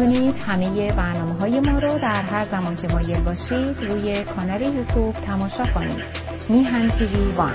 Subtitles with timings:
[0.00, 5.14] می‌تونید همه برنامه های ما رو در هر زمان که مایل باشید روی کانال یوتیوب
[5.14, 6.04] تماشا کنید.
[6.50, 7.52] میهن تیوی وان.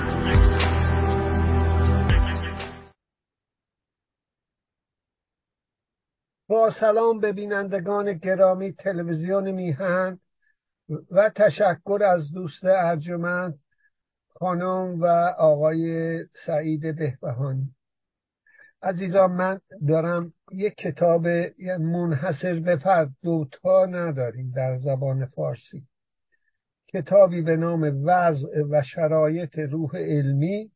[6.47, 10.19] با سلام به بینندگان گرامی تلویزیون میهن
[11.11, 13.59] و تشکر از دوست ارجمند
[14.39, 15.05] خانم و
[15.37, 17.75] آقای سعید بهبهانی.
[18.81, 21.27] عزیزان من دارم یک کتاب
[21.79, 25.83] منحصر به فرد دوتا نداریم در زبان فارسی.
[26.87, 30.71] کتابی به نام وضع و شرایط روح علمی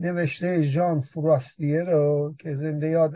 [0.00, 3.14] نوشته ژان فراستیه رو که زنده یاد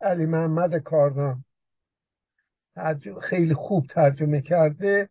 [0.00, 1.44] علی محمد کاردان
[3.22, 5.08] خیلی خوب ترجمه کرده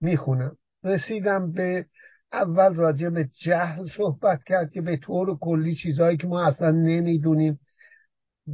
[0.00, 0.56] می‌خونم.
[0.84, 1.86] رسیدم به
[2.32, 7.60] اول راجع به جهل صحبت کرد که به طور کلی چیزهایی که ما اصلا نمی‌دونیم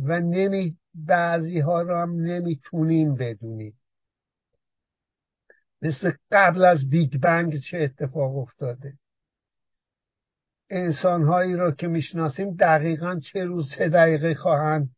[0.02, 3.80] و نمی بعضی ها رو هم نمی‌تونیم بدونیم.
[5.82, 8.98] مثل قبل از بیگ بنگ چه اتفاق افتاده؟
[10.70, 14.96] انسانهایی را که می‌شناسیم دقیقا چه روز چه دقیقه خواهند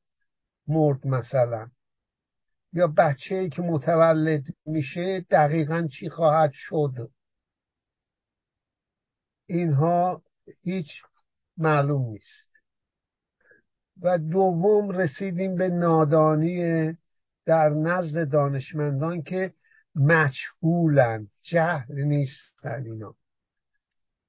[0.67, 1.71] مرد مثلا.
[2.73, 7.11] یا بچه ای که متولد میشه دقیقا چی خواهد شد؟
[9.47, 10.23] اینها
[10.63, 11.03] هیچ
[11.57, 12.46] معلوم نیست.
[14.03, 16.93] و دوم رسیدیم به نادانی
[17.47, 19.53] در نزد دانشمندان که
[19.95, 23.15] مجهولن جهل نیستن اینا.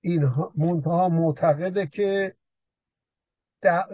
[0.02, 2.36] اینها منتها معتقده که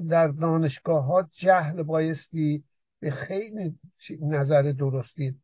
[0.10, 2.64] در دانشگاه ها جهل بایستی
[3.00, 3.80] به خیلی
[4.22, 5.36] نظر درستی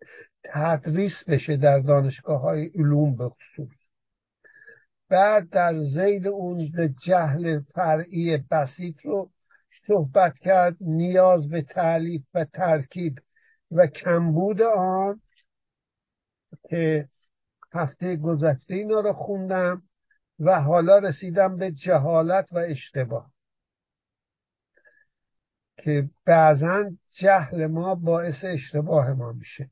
[0.43, 3.77] تدریس بشه در دانشگاه های علوم به خصوص.
[5.09, 6.71] بعد در زید اون
[7.03, 9.31] جهل فرعی بسیط رو
[9.89, 13.19] صحبت کرد نیاز به تعلیف و ترکیب
[13.71, 15.21] و کمبود آن
[16.69, 17.09] که
[17.73, 19.83] هفته گذشته اینا رو خوندم
[20.39, 23.31] و حالا رسیدم به جهالت و اشتباه.
[25.77, 29.69] که بعضا جهل ما باعث اشتباه ما میشه.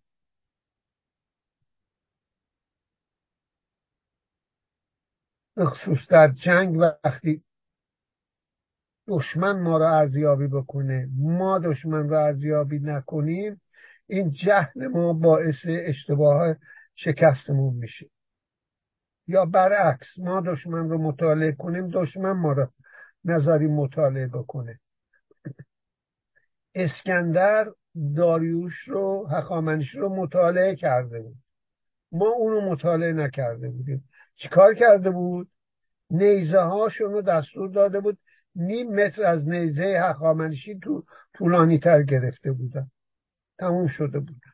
[5.59, 7.43] خصوص در جنگ وقتی
[9.07, 11.09] دشمن ما را ارزیابی بکنه.
[11.17, 13.61] ما دشمن را ارزیابی نکنیم
[14.07, 16.55] این جهل ما باعث اشتباه
[16.95, 18.09] شکستمون میشه.
[19.27, 22.71] یا برعکس ما دشمن رو مطالعه کنیم دشمن ما را
[23.25, 24.79] نظری مطالعه بکنه.
[26.75, 27.67] اسکندر
[28.15, 31.35] داریوش رو هخامنشی رو مطالعه کرده بود.
[32.11, 34.09] ما اونو مطالعه نکرده بودیم.
[34.35, 35.49] چیکار کرده بود؟
[36.09, 38.17] نیزه هاشون رو دستور داده بود.
[38.57, 41.03] نیم متر از نیزه هخامنشی تو
[41.33, 42.91] طولانی تر گرفته بودن
[43.59, 44.51] تموم شده بودن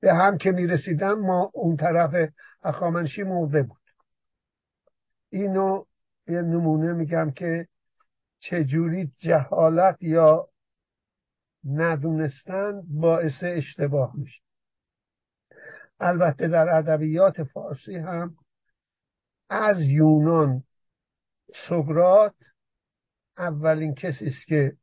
[0.00, 2.30] به هم که می‌رسیدن ما اون طرف
[2.64, 3.80] هخامنشی مرده بود.
[5.30, 5.84] اینو
[6.28, 7.68] یه نمونه میگم که
[8.38, 10.48] چجوری جهالت یا
[11.64, 14.42] ندونستن باعث اشتباه میشه.
[16.00, 18.36] البته در ادبیات فارسی هم
[19.48, 20.64] از یونان
[21.68, 22.34] سقرات
[23.38, 24.76] اولین کسی است که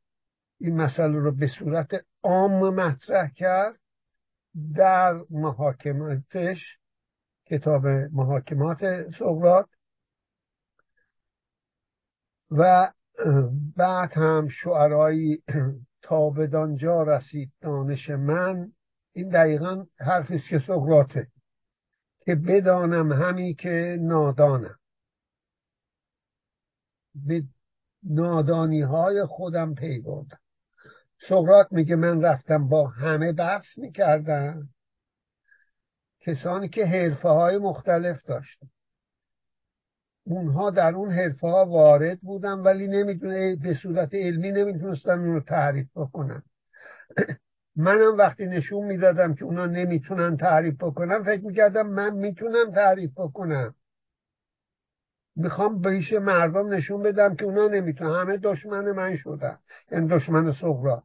[0.59, 3.79] این مسئله رو به صورت عام مطرح کرد
[4.75, 6.77] در محاکماتش
[7.45, 9.69] کتاب محاکمات سقرات
[12.51, 12.91] و
[13.75, 15.43] بعد هم شعرهایی
[16.01, 18.71] تا بدانجا رسید دانش من.
[19.13, 21.27] این دقیقا حرفی است که سقراته
[22.19, 24.79] که بدانم همی که نادانم.
[27.25, 27.43] به
[28.03, 30.39] نادانی های خودم پی بردم.
[31.29, 34.69] سقرات میگه من رفتم با همه بحث می‌کردم.
[36.19, 38.69] کسانی که حرفه های مختلف داشتن.
[40.23, 45.39] اونها در اون حرفه ها وارد بودن ولی نمی‌تونه به صورت علمی نمی‌تونستن اون رو
[45.39, 46.43] تعریف بکنن.
[47.75, 53.75] منم وقتی نشون می‌دادم که اونا نمی‌تونن تعریف بکنم فکر می‌کردم من می‌تونم تعریف بکنم.
[55.37, 58.21] می‌خوام بهش مردم نشون بدم که اونا نمی‌تونن.
[58.21, 59.59] همه دشمن من شدن.
[59.91, 61.03] این یعنی دشمن صغرا.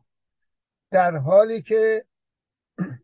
[0.91, 2.05] در حالی که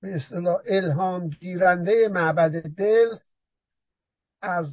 [0.00, 3.08] به اصطلاح الهام گیرنده معبد دل
[4.42, 4.66] از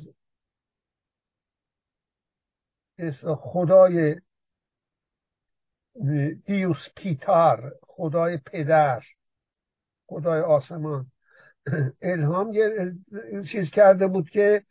[3.38, 4.22] خدای
[6.46, 9.04] دیوس پیتار خدای پدر
[10.08, 11.12] خدای آسمان.
[12.02, 12.54] الهام
[13.52, 14.64] چیز کرده بود که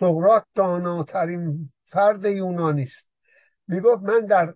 [0.00, 3.06] سقرات داناترین فرد یونانی است.
[3.68, 4.54] می‌گفت من در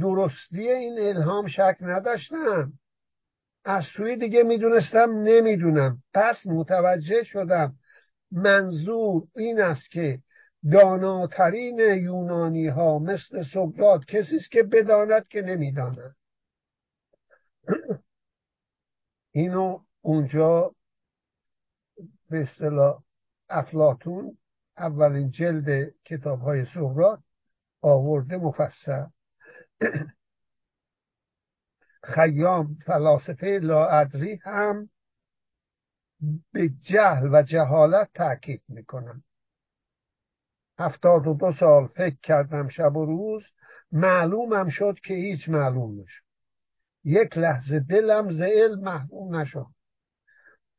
[0.00, 2.72] درستی این الهام شک نداشتم.
[3.64, 6.02] از سوی دیگه می‌دونستم نمی‌دونم.
[6.14, 7.78] پس متوجه شدم
[8.30, 10.22] منظور این است که
[10.72, 16.16] داناترین یونانی ها مثل سقراط کسی است که بداند که نمی‌داند.
[19.32, 20.74] اینو اونجا
[22.30, 23.02] به اصطلاح
[23.48, 24.38] افلاتون
[24.76, 27.20] اولین جلد کتاب های سقراط
[27.80, 29.06] آورده مفصل.
[32.14, 34.90] خیام فلاسفه لاعدری هم
[36.52, 39.24] به جهل و جهالت تاکید می‌کنم.
[40.78, 43.42] هفتاد و دو سال فکر کردم شب و روز
[43.92, 46.22] معلومم شد که هیچ معلوم نشد.
[47.04, 49.66] یک لحظه دلم ز علم محروم نشد.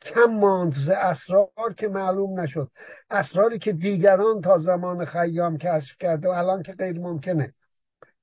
[0.02, 2.72] کم ماند ز اسرار که معلوم نشد.
[3.10, 7.54] اسراری که دیگران تا زمان خیام کشف کرده و الان که غیر ممکنه.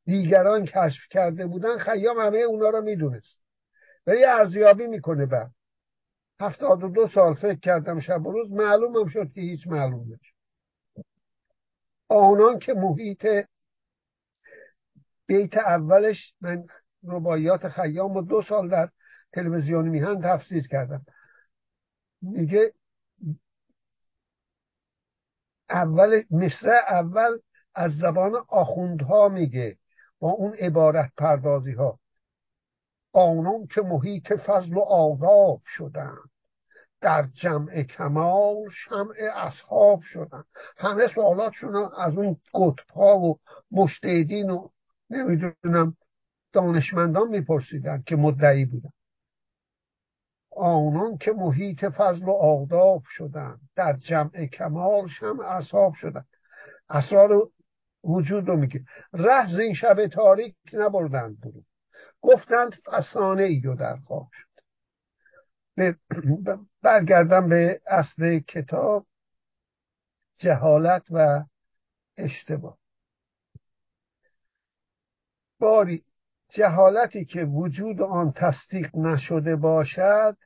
[0.04, 3.40] دیگران کشف کرده بودن خیام همه اونا رو می‌دونست.
[4.06, 5.50] ولی ارزیابی می‌کنه بعد.
[6.40, 10.34] هفتاد و دو سال فکر کردم شب و روز معلومم شد که هیچ معلوم نشد.
[12.08, 13.26] آنان که محیط
[15.26, 16.66] بیت اولش من
[17.04, 18.88] رباعیات خیام و دو سال در
[19.32, 21.06] تلویزیون میهن تفسیر کردم.
[22.22, 22.72] میگه
[25.70, 27.38] اول مصر اول
[27.74, 29.78] از زبان آخوندها میگه
[30.18, 31.98] با اون عبارت پردازی ها
[33.12, 36.30] آنان که محیط فضل و آداب شدند
[37.00, 40.44] در جمع کمال شمع اصحاب شدن
[40.76, 43.38] همه سوالاتشون از اون قطب ها و
[43.70, 44.68] مشتهدین و
[45.10, 45.96] نمی‌دونم
[46.52, 48.90] دانشمندان میپرسیدن که مدعی بودن.
[50.58, 56.24] آنان که محیط فضل و آداب شدن در جمع کمال شمع اصحاب شدن
[56.90, 57.50] اسرار
[58.04, 58.84] وجود رو میگه.
[59.12, 61.62] رهز این شب تاریک نبردند برو.
[62.20, 64.48] گفتند فسانه ای و در خواب شد
[66.82, 69.06] برگردم به اصل کتاب
[70.36, 71.44] جهالت و
[72.16, 72.78] اشتباه.
[75.58, 76.04] باری
[76.48, 80.36] جهالتی که وجود آن تصدیق نشده باشد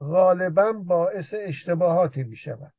[0.00, 2.72] غالبا باعث اشتباهاتی می شود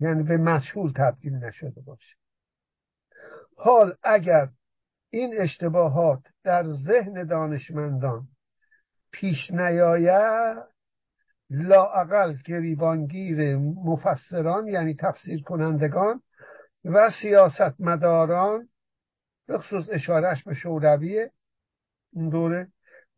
[0.00, 2.16] یعنی به مشهول تبدیل نشده باشه.
[3.56, 4.48] حال اگر
[5.10, 8.28] این اشتباهات در ذهن دانشمندان
[9.12, 10.76] پیش نیاید
[11.50, 16.22] لاعقل گریبانگیر مفسران یعنی تفسیر کنندگان
[16.84, 18.68] و سیاستمداران
[19.46, 21.30] به خصوص اشارش به شوروی
[22.12, 22.68] اون دوره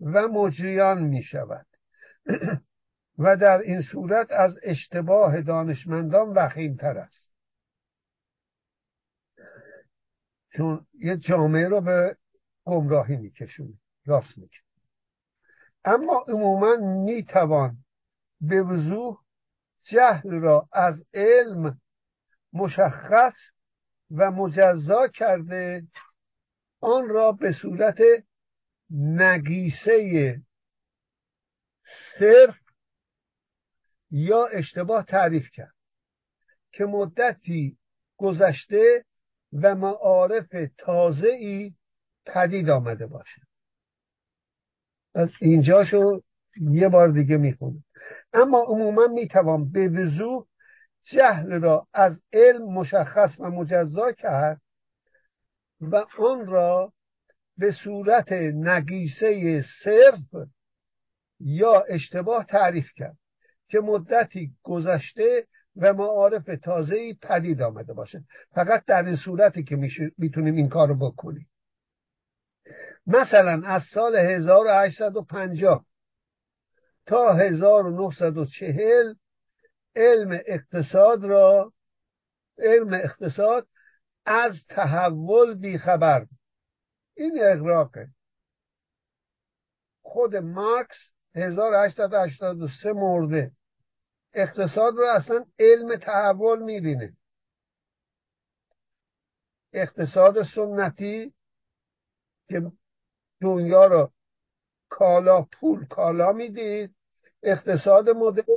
[0.00, 1.66] و مجریان می شود
[3.18, 7.32] و در این صورت از اشتباه دانشمندان وخیم تر است.
[10.56, 12.16] چون یه جامعه رو به
[12.64, 13.74] گمراهی میکشونه
[14.06, 14.58] راست میگه.
[15.84, 17.76] اما عموما می‌توان
[18.40, 19.18] به وضوح
[19.82, 21.80] جهل را از علم
[22.52, 23.36] مشخص
[24.10, 25.86] و مجزا کرده
[26.80, 27.98] آن را به صورت
[28.90, 30.40] نگیسه
[32.18, 32.56] صرف
[34.10, 35.74] یا اشتباه تعریف کرد
[36.72, 37.78] که مدتی
[38.16, 39.04] گذشته
[39.52, 41.74] و معارف تازه ای
[42.26, 43.42] پدید آمده باشه.
[45.14, 46.22] از اینجاشو
[46.60, 47.84] یه بار دیگه می‌خونم.
[48.32, 50.46] اما عموما می‌توان به وضوح
[51.02, 54.60] جهل را از علم مشخص و مجزا کرد
[55.80, 56.92] و آن را
[57.58, 60.48] به صورت نگیسه صرف
[61.40, 63.16] یا اشتباه تعریف کرد
[63.68, 69.76] که مدتی گذشته و معارف تازه‌ای پدید آمده باشه فقط در این صورتی که
[70.18, 71.50] می‌تونیم این کار رو بکنیم.
[73.06, 75.84] مثلا از سال 1850
[77.06, 79.14] تا 1940
[79.96, 81.72] علم اقتصاد را
[82.58, 83.68] علم اقتصاد
[84.26, 86.26] از تحول بیخبر.
[87.14, 88.08] این اغراقه.
[90.02, 93.52] خود مارکس 1883 مرده.
[94.34, 97.16] اقتصاد رو اصلا علم تحول می‌بینه.
[99.72, 101.34] اقتصاد سنتی
[102.48, 102.72] که
[103.42, 104.12] دنیا رو
[104.88, 106.94] کالا پول کالا می‌دید
[107.42, 108.56] اقتصاد مدرن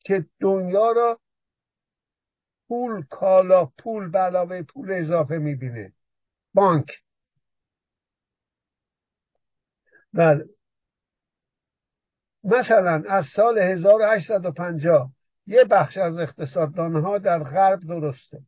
[0.00, 1.20] که دنیا را
[2.68, 5.92] پول کالا پول به علاوه پول اضافه می‌بینه.
[6.54, 7.02] بانک.
[10.12, 10.57] بله.
[12.48, 15.12] مثلا از سال 1850
[15.46, 18.38] یه بخش از اقتصاددانها در غرب درسته.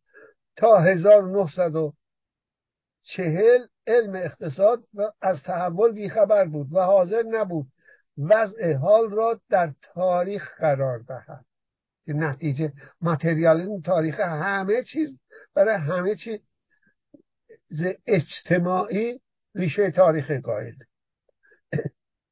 [0.56, 1.92] تا 1900
[3.02, 4.84] چهل علم اقتصاد
[5.22, 7.66] از تحول بیخبر بود و حاضر نبود
[8.18, 11.44] وضع حال را در تاریخ قرار دهد.
[12.06, 15.10] نتیجه ماتریالیزم تاریخ همه چیز
[15.54, 16.40] برای همه چیز
[18.06, 19.20] اجتماعی
[19.54, 20.74] ریشه تاریخ قائل.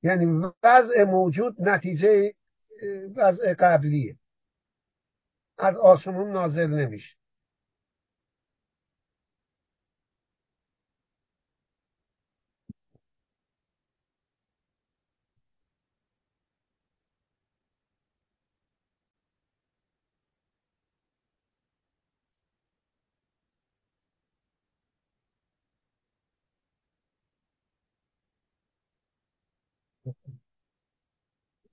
[0.02, 2.34] یعنی وضع موجود نتیجه
[3.16, 4.18] وضع قبلیه.
[5.58, 7.17] از آسمون نازل نمیشه.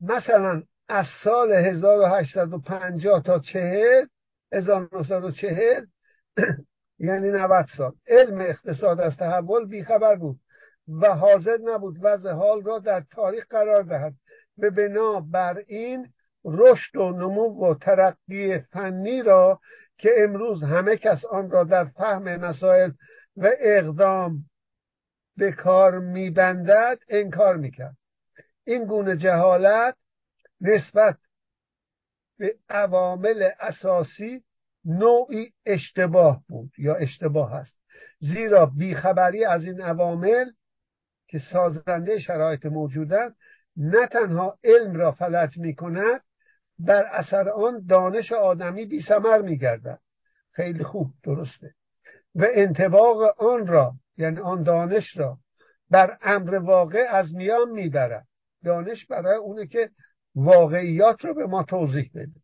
[0.06, 4.06] مثلا از سال 1850 تا 40
[4.52, 5.86] 1940
[7.00, 7.92] یعنی 90 سال.
[8.08, 10.40] علم اقتصاد از تحول بیخبر بود
[10.88, 14.14] و حاضر نبود وضع حال را در تاریخ قرار دهد.
[14.58, 16.14] و بنا بر این
[16.46, 19.60] رشد و نمو و ترقی فنی را
[19.98, 22.92] که امروز همه کس آن را در فهم مسائل
[23.38, 24.50] و اقدام
[25.38, 27.98] به کار میبندد انکار می‌کرد.
[28.66, 29.96] این گونه جهالت
[30.62, 31.18] نسبت
[32.38, 34.44] به عوامل اساسی
[34.86, 37.78] نوعی اشتباه بود یا اشتباه است
[38.20, 40.52] زیرا بیخبری از این عوامل
[41.28, 43.36] که سازنده شرایط موجودند
[43.78, 46.22] نه تنها علم را فلج می کند
[46.80, 50.00] بر اثر آن دانش آدمی بی سمر می گردد
[50.52, 51.74] خیلی خوب درسته.
[52.36, 55.38] و انتباق آن را یعنی آن دانش را
[55.90, 58.28] بر امر واقع از میان می‌برد.
[58.66, 59.92] دانش برای اونه که
[60.36, 62.42] واقعیات رو به ما توضیح بده.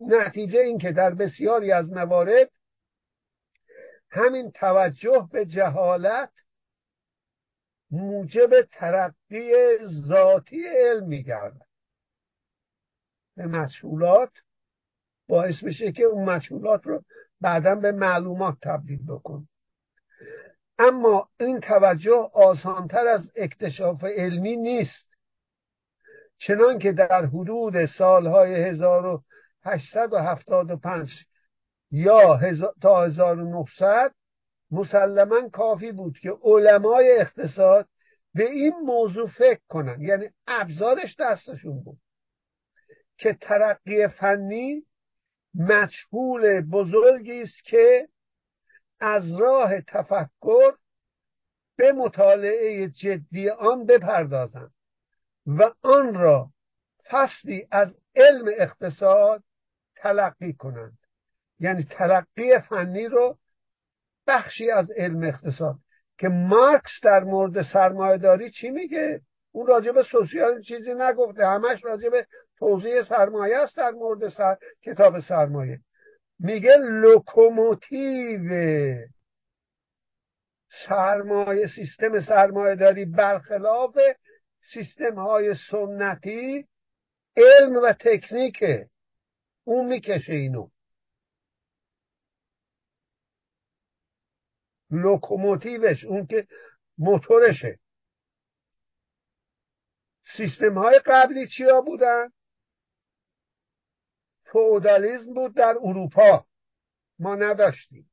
[0.00, 2.50] نتیجه این که در بسیاری از موارد
[4.10, 6.30] همین توجه به جهالت
[7.90, 9.52] موجب ترقی
[9.86, 11.66] ذاتی علم میگردد.
[13.36, 14.32] به مشغولات
[15.28, 17.04] باعث بشه که اون مشغولات رو
[17.40, 19.48] بعدا به معلومات تبدیل بکن
[20.78, 25.09] اما این توجه آسانتر از اکتشاف علمی نیست.
[26.40, 31.24] چنان که در حدود سالهای 1875
[31.90, 32.40] یا
[32.82, 34.14] تا 1900
[34.70, 37.88] مسلما کافی بود که علمای اقتصاد
[38.34, 41.98] به این موضوع فکر کنن یعنی ابزارش دستشون بود.
[43.18, 44.86] که ترقی فنی
[45.54, 48.08] مشغول بزرگی است که
[49.00, 50.72] از راه تفکر
[51.76, 54.72] به مطالعه جدی آن بپردازند.
[55.46, 56.50] و آن را
[57.10, 59.42] فصلی از علم اقتصاد
[59.96, 60.98] تلقی کنند.
[61.58, 63.38] یعنی تلقی فنی رو
[64.26, 65.76] بخشی از علم اقتصاد.
[66.18, 69.20] که مارکس در مورد سرمایه چی میگه؟
[69.52, 71.46] اون راجع به سوسیال چیزی نگفته.
[71.46, 72.26] همش راجع به
[72.58, 74.56] توضیح سرمایه است در مورد سر...
[74.82, 75.80] کتاب سرمایه.
[76.38, 78.50] میگه لوکوموتیو
[80.88, 83.98] سرمایه سیستم سرمایه داری برخلاف
[84.74, 86.68] سیستم های سنتی
[87.36, 88.90] علم و تکنیکه
[89.64, 90.70] اون می‌کشه اینو.
[94.90, 96.46] لوکوموتیوش اون که
[96.98, 97.78] موتورشه.
[100.36, 102.32] سیستم های قبلی چیا بودن؟
[104.44, 106.46] فودالیزم بود در اروپا.
[107.18, 108.10] ما نداشتیم.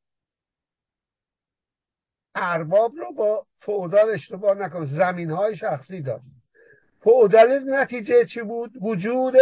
[2.35, 6.36] ارباب رو با فودال اشتباه نکن زمین های شخصی داشت.
[7.07, 9.33] فئودالیسم نتیجه چی بود؟ وجود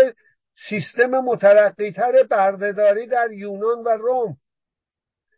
[0.70, 4.38] سیستم مترقیتر بردهداری در یونان و روم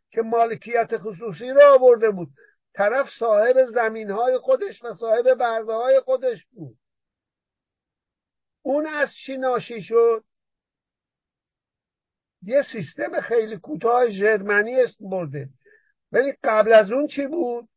[0.09, 2.29] که مالکیت خصوصی را آورده بود.
[2.73, 6.77] طرف صاحب زمین های خودش و صاحب برده های خودش بود.
[8.61, 10.23] اون از چی ناشی شد؟
[12.41, 15.49] یه سیستم خیلی کوتاه ژرمنی اسم برده.
[16.11, 17.69] ولی قبل از اون چی بود؟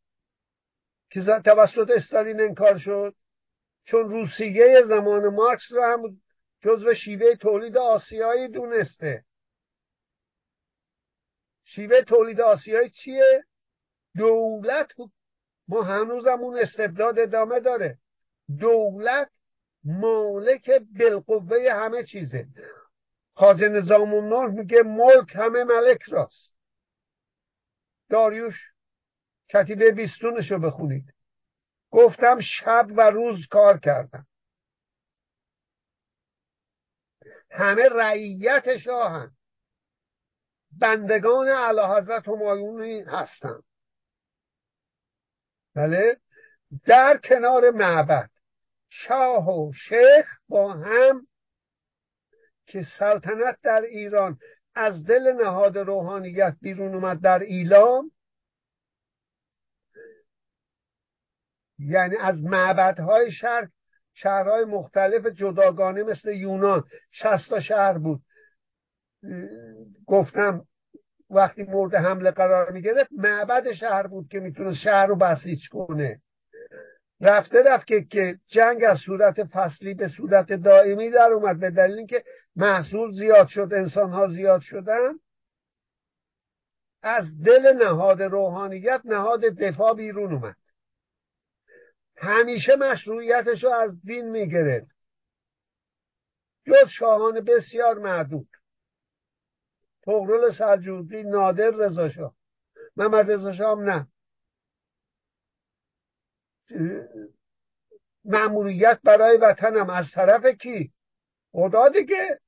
[1.10, 3.14] که توسط استالین انکار شد؟
[3.90, 6.20] چون روسیه زمان مارکس رو هم
[6.60, 9.24] جزو شیوه تولید آسیایی دونسته.
[11.64, 13.44] شیوه تولید آسیایی چیه؟
[14.16, 14.92] دولت
[15.68, 17.98] ما هنوزم اون استبداد ادامه داره.
[18.58, 19.30] دولت
[19.84, 22.46] مالک بالقوه همه چیزه.
[23.34, 26.54] خاج نظام الملک میگه ملک همه ملک راست.
[28.08, 28.72] داریوش
[29.48, 31.14] کتیبه بیستونشو بخونید.
[31.90, 34.26] گفتم شب و روز کار کردم.
[37.50, 39.36] همه رعیت شاهن.
[40.80, 43.64] بندگان علا حضرت همایونی هستند
[45.74, 46.20] بله؟
[46.84, 48.30] در کنار معبد.
[48.88, 51.26] شاه و شیخ با هم
[52.66, 54.38] که سلطنت در ایران
[54.74, 58.12] از دل نهاد روحانیت بیرون اومد در ایلام
[61.80, 63.68] یعنی از معبدهای شهر
[64.14, 66.84] شهرهای مختلف جداگانه مثل یونان.
[67.10, 68.22] شستا شهر بود.
[70.06, 70.64] گفتم
[71.30, 76.20] وقتی مورد حمله قرار می‌گرفت معبد شهر بود که می‌تونه شهر رو بسیج کنه.
[77.20, 81.60] رفته رفت که, که جنگ از صورت فصلی به صورت دائمی در اومد.
[81.60, 82.24] به دلیل اینکه
[82.56, 85.12] محصول زیاد شد انسان ها زیاد شدن.
[87.02, 90.56] از دل نهاد روحانیت نهاد دفاع بیرون اومد.
[92.20, 94.90] همیشه مشروعیتش رو از دین می‌گرفت.
[96.66, 98.48] جز شاهان بسیار معدود.
[100.02, 102.34] تغرل سلجوقی نادر رضا شاه.
[102.96, 104.08] محمد رضا شاه نه.
[108.24, 109.90] معمولیت برای وطنم.
[109.90, 110.92] از طرف کی؟
[111.52, 112.40] خدا دیگه.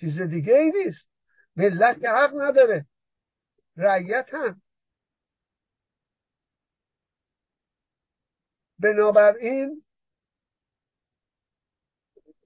[0.00, 1.08] چیز دیگه ای نیست.
[1.56, 2.86] ملت که حق نداره.
[3.76, 4.62] رعیت هم
[8.78, 9.82] بنابراین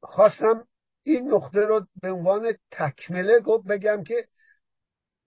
[0.02, 0.68] خواستم
[1.02, 4.28] این نقطه رو به عنوان تکمله گفت بگم که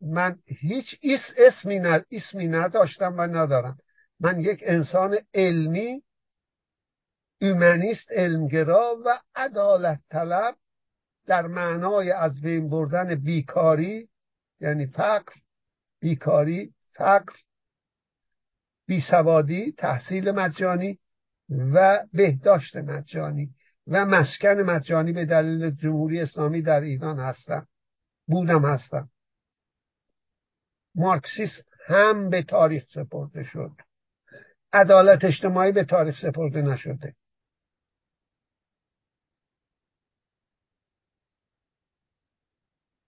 [0.02, 1.02] من هیچ
[1.38, 1.80] اسمی,
[2.12, 3.78] اسمی نداشتم و ندارم.
[4.20, 6.04] من یک انسان علمی
[7.42, 10.56] اومنیست علمگرا و عدالت طلب
[11.26, 14.10] در معنای از بین بردن بیکاری
[14.60, 15.34] یعنی فقر
[16.00, 17.34] بیکاری فقر
[18.86, 21.00] بیسوادی تحصیل مجانی
[21.50, 23.56] و بهداشت مجانی
[23.88, 27.68] و مسکن مجانی به دلیل جمهوری اسلامی در ایران هستم
[28.28, 29.10] بودم هستم.
[30.96, 33.72] مارکسیسم هم به تاریخ سپرده شد.
[34.74, 37.16] عدالت اجتماعی به تاریخ سپرده نشده.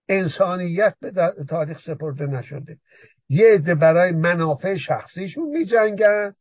[0.10, 2.80] انسانیت به تاریخ سپرده نشده.
[3.30, 6.36] یه عده برای منافع شخصیشون میجنگن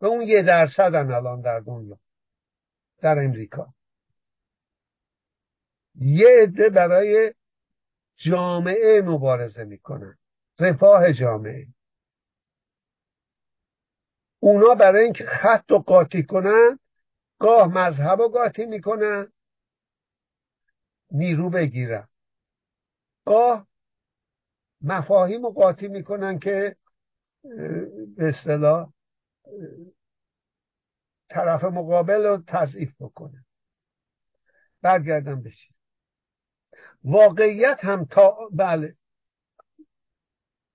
[0.00, 1.98] و اون یه درصدن الان در دنیا
[2.98, 3.74] در امریکا.
[5.94, 7.34] یه عده برای
[8.16, 10.18] جامعه مبارزه می‌کنن
[10.58, 11.66] رفاه جامعه.
[14.40, 16.78] اونا برای اینکه خط و قاطی کنن
[17.38, 19.32] گاه مذهب و قاطی می‌کنن
[21.10, 22.08] نیرو بگیرن.
[23.26, 23.67] گاه
[24.80, 26.76] مفاهیم و قاطی می‌کنن که
[28.16, 28.92] به اصطلاح
[31.28, 33.44] طرف مقابل رو تضعیف بکنه
[34.82, 35.74] برگردم بشید
[37.04, 38.96] واقعیت هم تا بله.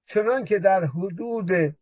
[0.08, 1.76] چنان که در حدود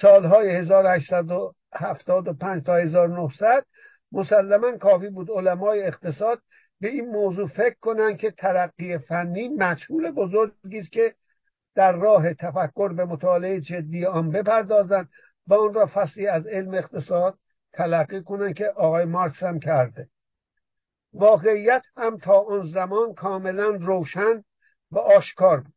[0.00, 3.66] سالهای 1875 تا 1900
[4.12, 6.42] مسلما کافی بود علمای اقتصاد
[6.80, 11.14] به این موضوع فکر کنند که ترقی فنی مشغول بزرگی است که
[11.80, 15.08] در راه تفکر به مطالعه جدی آن بپردازند
[15.46, 17.38] و آن را فصلی از علم اقتصاد
[17.72, 20.08] تلقی کنند که آقای مارکس هم کرده.
[21.12, 24.44] واقعیت هم تا آن زمان کاملا روشن
[24.90, 25.74] و آشکار بود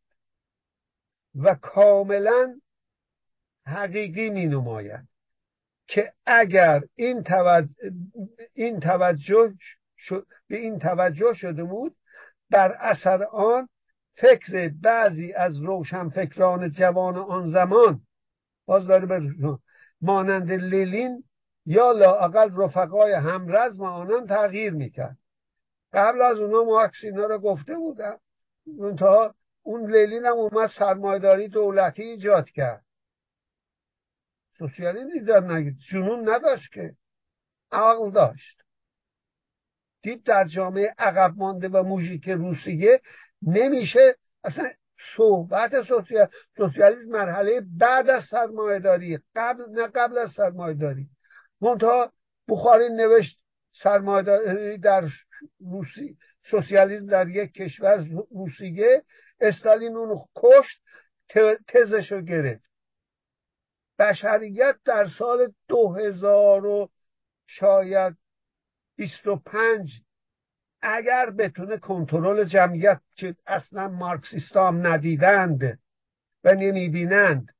[1.34, 2.60] و کاملا
[3.66, 5.08] حقیقی می نماید
[5.86, 7.68] که اگر این توجه,
[8.54, 9.54] این توجه
[10.48, 11.96] به این توجه شده بود
[12.50, 13.68] بر اثر آن
[14.14, 18.06] فکر بعضی از روشنفکران جوان آن زمان
[18.66, 19.22] باز داره
[20.00, 21.24] مانند لیلین
[21.66, 25.18] یا لااقل رفقای همرزم آنان تغییر می‌کرد.
[25.92, 28.20] قبل از اونا مارکس اینا رو گفته بودم
[28.98, 32.84] تا اون لیلین هم اومد سرمایداری دولتی ایجاد کرد.
[34.58, 36.96] سوسیالیسم ایجاد نگید جنون نداشت که.
[37.72, 38.62] عقل داشت.
[40.02, 43.00] دید در جامعه عقب مانده و موژیک روسیه
[43.46, 44.70] نمیشه اصلا
[45.16, 45.72] صحبت
[46.56, 51.08] سوسیالیسم مرحله بعد از سرمایه داری قبل نه قبل از سرمایه داری
[51.60, 52.12] منتها
[52.48, 53.38] بخاری نوشت
[53.82, 55.08] سرمایه در
[55.60, 56.18] روسی
[56.50, 59.02] سوسیالیسم در یک کشور روسیه
[59.40, 60.80] استالین اونو کشت
[61.68, 62.64] تزشو گرفت.
[63.98, 66.90] بشریت در سال دو هزار و
[67.46, 68.16] شاید
[68.96, 69.90] بیست و پنج
[70.84, 75.80] اگر بتونه کنترل جمعیت که اصلا مارکسیستام ندیدند
[76.44, 77.54] و نمی‌بینند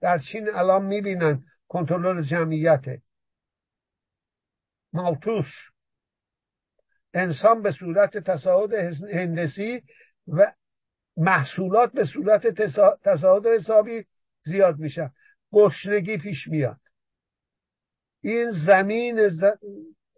[0.00, 2.84] در چین الان می‌بینند کنترل جمعیت
[4.92, 5.46] مالتوس.
[7.14, 8.74] انسان به صورت تصاعد
[9.14, 9.82] هندسی
[10.28, 10.52] و
[11.16, 12.46] محصولات به صورت
[13.04, 14.04] تصاعد حسابی
[14.44, 15.10] زیاد میشن.
[15.52, 16.80] گشنگی پیش میاد.
[18.20, 19.18] این زمین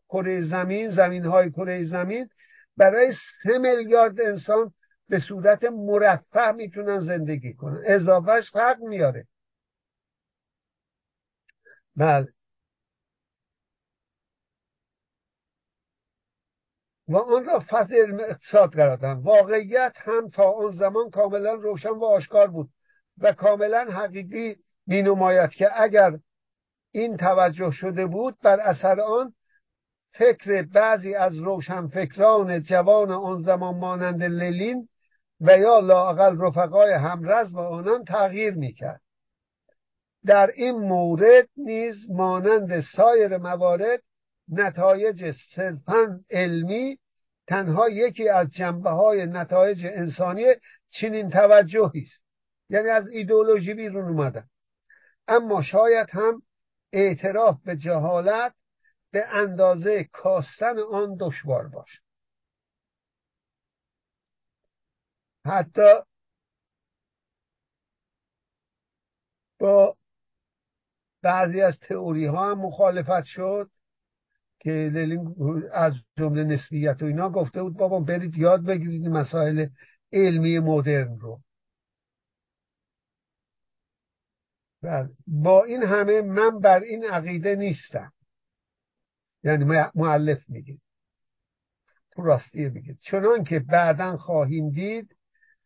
[0.09, 2.29] کره زمین زمین های کره زمین.
[2.77, 3.13] برای
[3.43, 4.73] سه میلیارد انسان
[5.09, 7.83] به صورت مرفه می‌تونن زندگی کنن.
[7.87, 9.27] اضافهش فرق میاره
[11.97, 12.35] بله.
[17.09, 22.05] و آن را فضل علم اقتصاد قرار واقعیت هم تا آن زمان کاملا روشن و
[22.05, 22.71] آشکار بود
[23.19, 26.19] و کاملا حقیقی می نماید که اگر
[26.91, 29.34] این توجه شده بود بر اثر آن
[30.15, 34.89] فکر بعضی از روشنفکران جوان آن زمان مانند للین
[35.41, 39.01] و یا لاقل رفقای همرز و آنان تغییر می‌کرد.
[40.25, 44.03] در این مورد نیز مانند سایر موارد
[44.49, 46.99] نتایج صرفا علمی
[47.47, 50.45] تنها یکی از جنبه های نتایج انسانی
[50.91, 52.23] چنین توجهی است.
[52.71, 54.49] یعنی از ایدئولوژی بیرون اومدن.
[55.29, 56.43] اما شاید هم
[56.93, 58.55] اعتراف به جهالت
[59.15, 62.03] به اندازه کاستن آن دشوار باشد
[65.47, 66.03] حتی
[69.59, 69.97] با
[71.23, 73.71] بعضی از تئوری ها هم مخالفت شد
[74.61, 75.35] که للین
[75.73, 79.67] از جمله نسبیت و اینا گفته بود بابا برید یاد بگیرید مسائل
[80.13, 81.41] علمی مدرن رو.
[84.83, 85.11] بله.
[85.27, 88.14] با این همه من بر این عقیده نیستم.
[89.45, 90.79] یعنی معلف میگه
[92.11, 95.17] تو راستی میگه چنان که بعدا خواهیم دید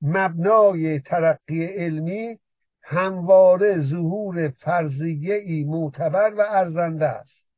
[0.02, 2.38] مبنای ترقی علمی
[2.82, 7.48] همواره ظهور فرضیه ای معتبر و ارزنده است.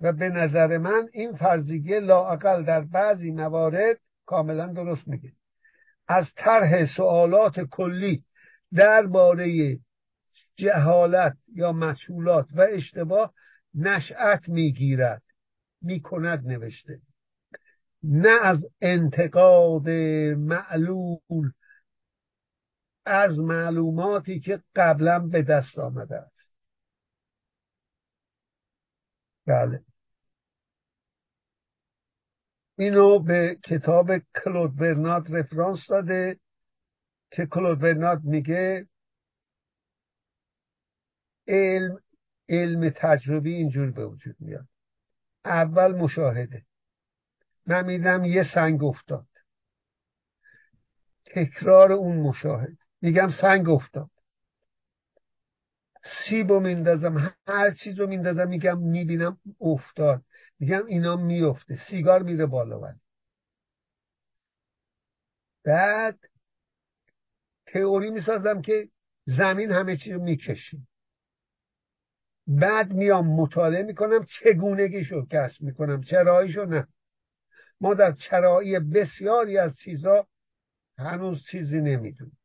[0.00, 5.32] و به نظر من این فرضیه لااقل در بعضی موارد کاملا درست میگه.
[6.08, 8.24] از طرح سوالات کلی
[8.74, 9.78] درباره
[10.56, 13.34] جهالت یا مشهولات و اشتباه
[13.74, 15.22] نشأت می‌گیرد
[15.82, 17.00] می‌کند نوشته.
[18.02, 19.88] نه از انتقاد
[20.36, 21.52] معلول
[23.06, 26.38] از معلوماتی که قبلا به دست آمده است.
[29.46, 29.84] بله.
[32.78, 36.40] اینو به کتاب کلود برنارد رفرانس داده
[37.30, 38.88] که کلود برنارد میگه
[41.48, 42.00] علم
[42.48, 44.68] علم تجربی اینجور به وجود میاد.
[45.44, 46.64] اول مشاهده.
[47.66, 49.26] من میدم یه سنگ افتاد.
[51.26, 52.78] تکرار اون مشاهده.
[53.02, 54.10] میگم سنگ افتاد.
[56.28, 57.34] سیب رو میندازم.
[57.46, 58.48] هر چیز رو میندازم.
[58.48, 60.24] میگم می‌بینم افتاد.
[60.58, 63.00] میگم اینا میفته سیگار میره بالا بند.
[65.64, 66.18] بعد
[67.66, 68.88] تئوری می‌سازم که
[69.26, 70.88] زمین همه چیز رو می‌کشیم.
[72.48, 76.86] بعد میام مطالعه می‌کنم چگونگیشو کشف می‌کنم چراییشو نه.
[77.80, 80.26] ما در چرایی بسیاری از چیزا
[80.98, 82.38] هنوز چیزی نمی‌دونیم.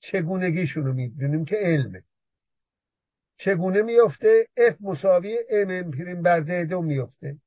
[0.00, 2.02] چگونگیشون رو می‌دونیم که علمه.
[3.36, 7.38] چگونه میفته F مساوی M امپریم بر دو میفته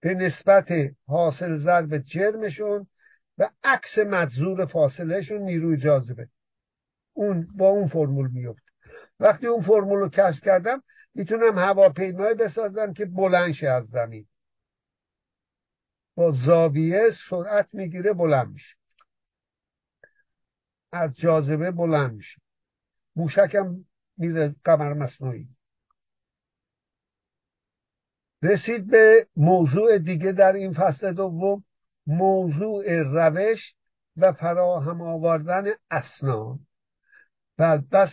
[0.00, 0.72] به نسبت
[1.06, 2.86] حاصل ضرب جرمشون
[3.38, 6.28] و عکس مجذور فاصلهشون نیروی جاذبه.
[7.12, 8.69] اون با اون فرمول میفته
[9.20, 10.82] وقتی اون فرمول رو کشف کردم
[11.14, 14.26] می‌تونم هواپیمایی بسازم که بلند از زمین.
[16.14, 18.76] با زاویه سرعت می‌گیره بلند میشه.
[20.92, 22.40] از جاذبه بلند میشه.
[23.16, 23.84] موشکم
[24.16, 25.48] میره قمر مصنوعی.
[28.42, 31.64] رسید به موضوع دیگه در این فصل دوم
[32.06, 33.74] موضوع روش
[34.16, 36.66] و فراهم آوردن اسنان
[37.58, 38.10] و بس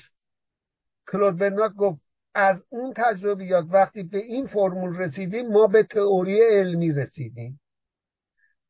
[1.07, 2.01] کلود برنات گفت
[2.33, 7.59] از اون تجربیات وقتی به این فرمول رسیدیم ما به تئوری علمی رسیدیم.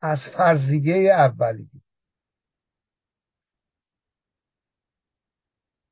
[0.01, 1.69] از فرضیه اولی.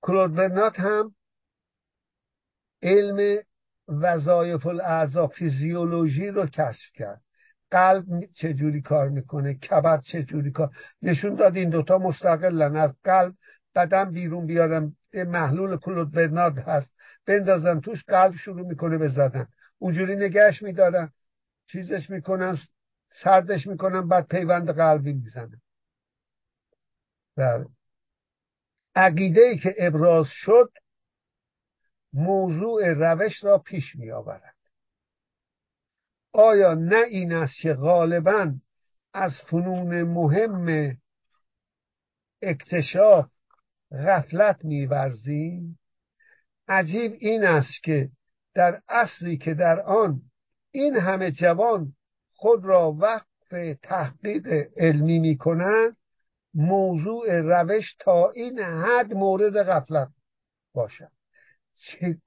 [0.02, 1.16] کلود برنات هم
[2.82, 3.44] علم
[3.88, 7.22] وظایف الاعضا فیزیولوژی رو کشف کرد.
[7.72, 10.70] قلب چجوری کار می‌کنه؟ کبد چجوری کار؟
[11.02, 12.76] نشون داد این دوتا مستقلن.
[12.76, 13.36] از قلب
[13.76, 14.98] بدن بیرون بیارم.
[15.14, 16.90] محلول کلود برنارد هست.
[17.26, 19.48] بندازن توش قلب شروع می‌کنه به زدن.
[19.78, 21.12] اونجوری نگهش میدارن
[21.68, 22.58] چیزش می‌کنن
[23.24, 25.62] سردش می‌کنن بعد پیوند قلبی می‌زنن
[27.36, 27.66] بله.
[28.96, 30.72] عقیده ای که ابراز شد
[32.14, 34.56] موضوع روش را پیش می آورد
[36.34, 38.54] آیا نه این است که غالبا
[39.14, 40.98] از فنون مهم
[42.42, 43.30] اکتشاف
[43.96, 45.80] غفلت میورزیم
[46.68, 48.10] عجیب این است که
[48.54, 50.22] در اصلی که در آن
[50.72, 51.96] این همه جوان
[52.34, 55.98] خود را وقف تحقیق علمی می‌کنند
[56.54, 60.10] موضوع روش تا این حد مورد غفلت
[60.74, 61.12] باشد.
[61.76, 62.18] چه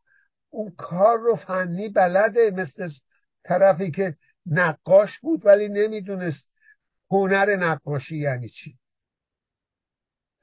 [0.51, 2.91] اون کار رو فنی بلده مثل
[3.45, 6.49] طرفی که نقاش بود ولی نمی‌دونست.
[7.11, 8.79] هنر نقاشی یعنی چی؟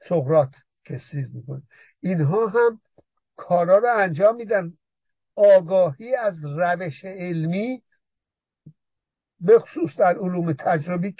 [0.08, 0.50] سقرات
[0.86, 1.62] کسیز می‌کنه.
[2.00, 2.80] اینها هم
[3.36, 4.78] کارا رو انجام میدن.
[5.34, 7.82] آگاهی از روش علمی
[9.40, 11.16] به خصوص در علوم تجربی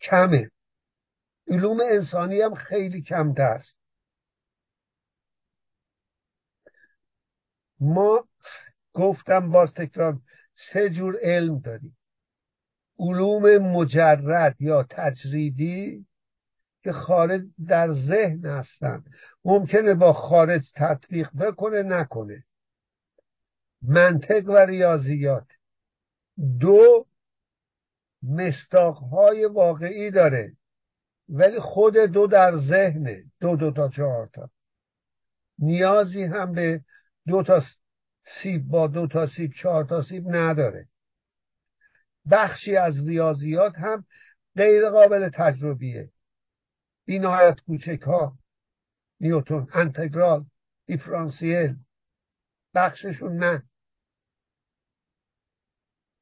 [0.00, 0.50] کمه.
[1.48, 3.64] علوم انسانی هم خیلی کمتر
[7.80, 8.28] ما
[8.92, 10.18] گفتم باز تکرار
[10.54, 11.96] سه جور علم داریم.
[12.98, 16.06] علوم مجرد یا تجریدی
[16.82, 19.04] که خارج در ذهن هستن.
[19.44, 22.44] ممکنه با خارج تطبیق بکنه نکنه.
[23.82, 25.46] منطق و ریاضیات.
[26.60, 27.06] دو
[28.22, 30.52] مستاقهای واقعی داره.
[31.28, 33.24] ولی خود دو در ذهنه.
[33.40, 34.50] دو دو تا چهار تا.
[35.58, 36.84] نیازی هم به
[37.26, 37.62] دو تا
[38.42, 40.88] سیب با دو تا سیب چهار تا سیب نداره.
[42.30, 44.04] بخشی از ریاضیات هم
[44.56, 46.11] غیر قابل تجربیه.
[47.04, 48.38] بی نهایت کوچک ها
[49.20, 50.46] نیوتون انتگرال
[50.86, 51.76] دیفرانسیل
[52.74, 53.62] بخششون نه.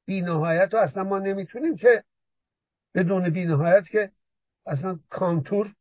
[0.04, 2.04] بی نهایت رو اصلا ما نمی‌تونیم که
[2.94, 4.12] بدون بی نهایت که
[4.66, 5.74] اصلا کانتور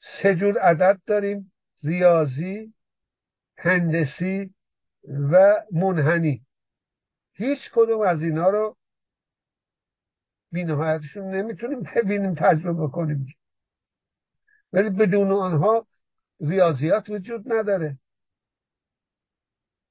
[0.00, 1.52] سه جور عدد داریم
[1.82, 2.74] ریاضی
[3.56, 4.54] هندسی
[5.32, 6.46] و منحنی.
[7.32, 8.76] هیچ کدوم از اینا رو
[10.52, 13.26] بینهایتشون نمی‌تونیم ببینیم تجربه کنیم.
[14.72, 15.86] ولی بدون آنها
[16.40, 17.98] ریاضیات وجود نداره.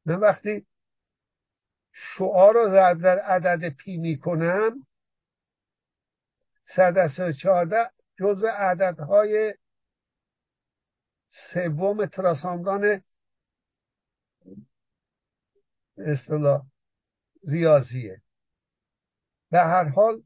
[0.05, 0.65] من وقتی
[1.91, 4.87] شعار رو در عدد پی می‌کنم
[6.75, 9.53] صد از چهارده جزء عددهای
[11.31, 13.03] سوم تراساندان
[15.97, 16.65] اصطلاح
[17.47, 18.21] ریاضیه.
[19.49, 20.23] به هر حال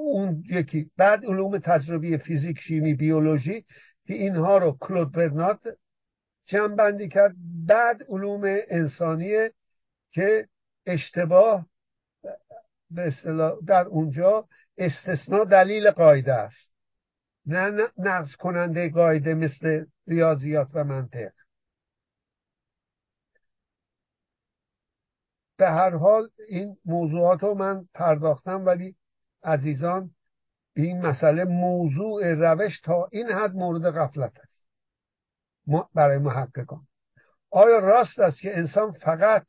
[0.00, 3.64] اون یکی بعد علوم تجربی فیزیک شیمی بیولوژی
[4.06, 5.60] که اینها رو کلود برنات
[6.46, 7.34] جمع بندی کرد.
[7.66, 9.52] بعد علوم انسانیه
[10.10, 10.48] که
[10.86, 11.66] اشتباه
[12.90, 13.14] به
[13.66, 16.70] در اونجا استثناء دلیل قاعده است.
[17.46, 21.32] نه نقض کننده قاعده مثل ریاضیات و منطق.
[25.56, 28.96] به هر حال این موضوعات رو من پرداختم ولی
[29.42, 30.10] عزیزان
[30.76, 34.60] این مسئله موضوع روش تا این حد مورد غفلت است.
[35.94, 36.86] برای محققان
[37.50, 39.46] آیا راست است که انسان فقط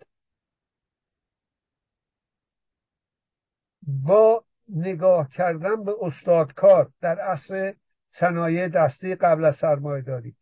[3.87, 7.75] با نگاه کردن به استادکار در عصر
[8.19, 10.35] صنایع دستی قبل از سرمایه داری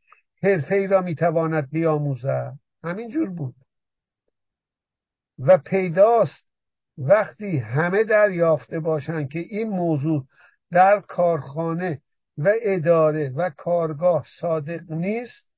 [0.44, 3.56] حرفه ای را می‌تواند بیاموزد؟ همینجور بود.
[5.40, 6.49] و پیداست
[7.00, 10.28] وقتی همه دریافته باشند که این موضوع
[10.72, 12.02] در کارخانه
[12.38, 15.50] و اداره و کارگاه صادق نیست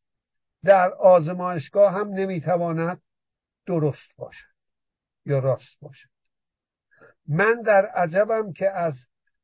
[0.64, 3.02] در آزمایشگاه هم نمی‌تواند
[3.66, 4.52] درست باشد
[5.26, 6.10] یا راست باشد.
[7.28, 8.94] من در عجبم که از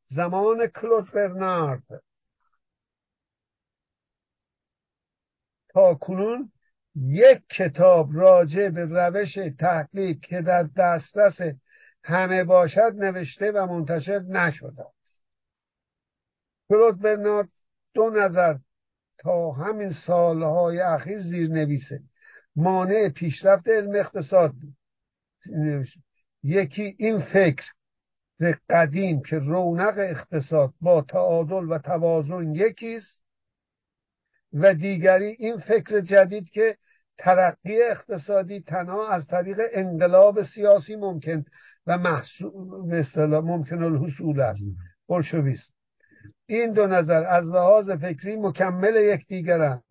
[0.09, 2.03] زمان کلود برنارد
[5.69, 6.51] تا کنون
[6.95, 11.37] یک کتاب راجع به روش تحقیق که در دسترس
[12.07, 14.85] همه باشد نوشته و منتشر نشده.
[16.69, 17.49] کلود برنارد
[17.93, 18.57] دو نظر
[19.17, 22.01] تا همین سالهای اخیر زیر نویسه
[22.55, 24.53] مانع پیشرفت علم اقتصاد
[26.43, 27.65] یکی این فکر
[28.69, 33.19] قدیم که رونق اقتصاد با تعادل و توازن یکیست
[34.53, 36.77] و دیگری این فکر جدید که
[37.17, 41.45] ترقی اقتصادی تنها از طریق انقلاب سیاسی ممکن
[41.87, 44.61] و محصول ممکن الحصول است.
[45.07, 45.73] بلشویست
[46.45, 49.83] این دو نظر از لحاظ فکری مکمل یکدیگرند.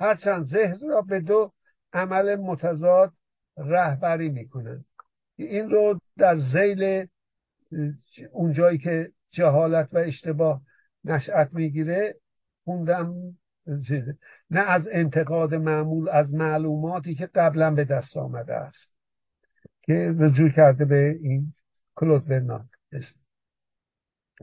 [0.00, 1.52] هرچند ذهن را به دو
[1.92, 3.12] عمل متضاد
[3.56, 4.84] رهبری می‌کنند.
[5.36, 7.06] این رو در زیل
[8.32, 10.60] اونجایی که جهالت و اشتباه
[11.04, 12.14] نشأت می‌گیره
[12.64, 13.14] خوندم
[14.50, 18.93] نه از انتقاد معمول از معلوماتی که قبلا به دست آمده است.
[19.86, 21.54] که رجوع کرده به این
[21.96, 22.68] کلود برنارد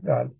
[0.02, 0.30] بله.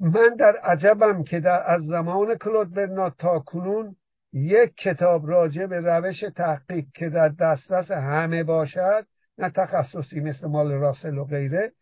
[0.00, 3.96] من در عجبم که در از زمان کلود برنارد تا کنون
[4.32, 9.06] یک کتاب راجع به روش تحقیق که در دسترس همه باشد
[9.38, 11.72] نه تخصصی مثل مال راسل و غیره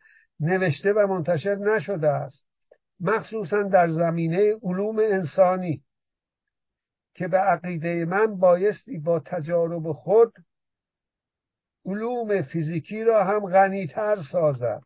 [0.40, 2.44] نوشته و منتشر نشده است.
[3.00, 5.84] مخصوصا در زمینه علوم انسانی
[7.14, 10.32] که به عقیده من بایستی با تجارب خود
[11.84, 14.82] علوم فیزیکی را هم غنیتر سازد.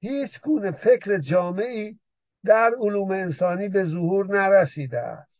[0.00, 1.98] هیچ گونه فکر جامعی
[2.44, 5.36] در علوم انسانی به ظهور نرسیده است.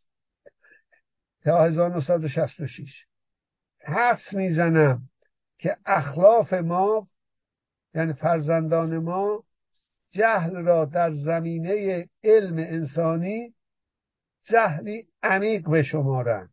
[1.44, 3.06] تا 1966
[3.84, 5.08] حدس می‌زنم
[5.58, 7.08] که اخلاف ما
[7.94, 9.44] یعنی فرزندان ما
[10.10, 13.54] جهل را در زمینه علم انسانی
[14.44, 16.52] جهلی عمیق بشمارند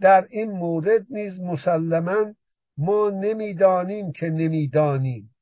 [0.00, 2.34] در این مورد نیز مسلما
[2.76, 5.36] ما نمی‌دانیم که نمی‌دانیم.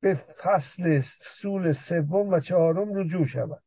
[0.00, 3.62] به فصل فصول سوم و چهارم رجوع شود.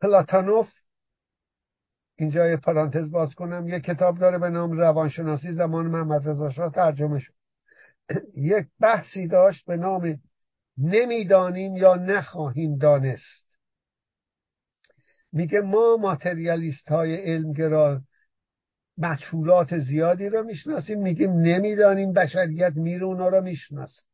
[0.00, 0.68] پلاتانوف
[2.16, 6.72] اینجا یه پرانتز باز کنم یه کتاب داره به نام روانشناسی زمان محمد رضا شاه
[6.72, 7.34] ترجمه شد.
[8.34, 10.20] یک بحثی داشت به نام
[10.78, 13.45] نمی‌دانیم یا نخواهیم دانست.
[15.32, 18.02] میگه ما ماتریالیست های علمگرا
[18.98, 24.04] مجهولات زیادی رو می‌شناسیم میگیم نمی‌دانیم بشریت میره اونا رو می‌شناسیم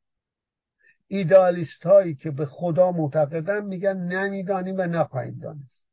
[1.09, 5.85] ایدالیست هایی که به خدا معتقدن میگن نمی‌دانیم و نخواهیم دانست.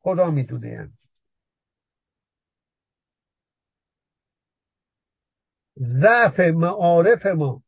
[0.00, 0.92] خدا می‌دونه یعنی.
[5.78, 7.62] ضعف معارف ما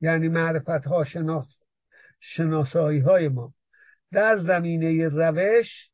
[0.00, 1.53] یعنی معرفت ها شناس
[2.26, 3.54] شناسایی های ما.
[4.12, 5.90] در زمینه روش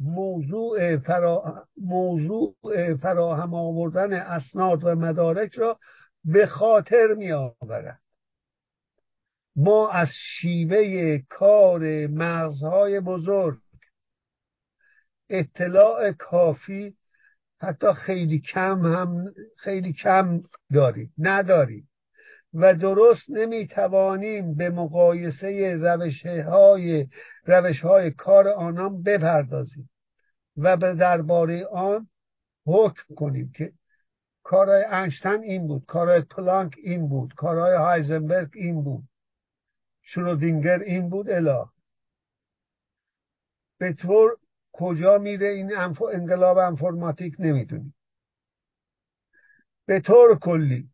[0.00, 1.66] موضوع, فرا...
[1.76, 5.78] موضوع فراهم آوردن اسناد و مدارک را
[6.24, 8.00] به خاطر می آورد
[9.56, 13.58] ما از شیوه کار مغزهای بزرگ
[15.30, 16.96] اطلاع کافی
[17.60, 20.42] حتی خیلی کم هم خیلی کم
[20.72, 21.88] داریم نداریم.
[22.54, 27.08] و درست نمی‌توانیم به مقایسه روش های,
[27.44, 29.90] روش های کار آنان بپردازیم
[30.56, 32.08] و به درباره آن
[32.66, 33.72] حکم کنیم که
[34.42, 39.08] کارهای انشتن این بود کارهای پلانک این بود کارهای هایزنبرگ این بود
[40.02, 41.70] شرودینگر این بود الا
[43.78, 44.36] به طور
[44.72, 45.76] کجا میره این
[46.12, 47.94] انقلاب انفرماتیک نمی‌دونیم.
[49.86, 50.93] به طور کلی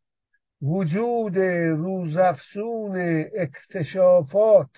[0.62, 1.38] وجود
[1.78, 4.70] روزافزون اکتشافات.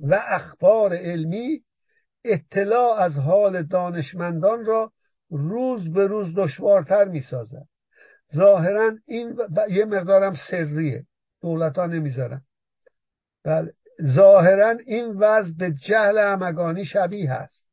[0.00, 1.64] و اخبار علمی
[2.24, 4.92] اطلاع از حال دانشمندان را
[5.30, 7.68] روز به روز دشوارتر می سازد
[8.34, 9.38] ظاهرا این
[9.70, 11.06] یه مقدارم سریه.
[11.40, 12.42] دولت ها نمی‌ذارن.
[13.44, 13.74] بله.
[14.02, 17.66] ظاهرا این وضع به جهل همگانی شبیه هست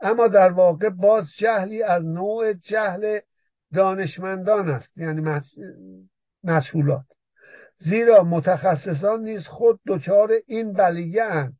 [0.00, 3.18] اما در واقع باز جهلی از نوع جهل
[3.74, 5.40] دانشمندان است یعنی
[6.44, 7.04] مسئولات.
[7.78, 11.56] زیرا متخصصان نیز خود دچار این بلیه اند.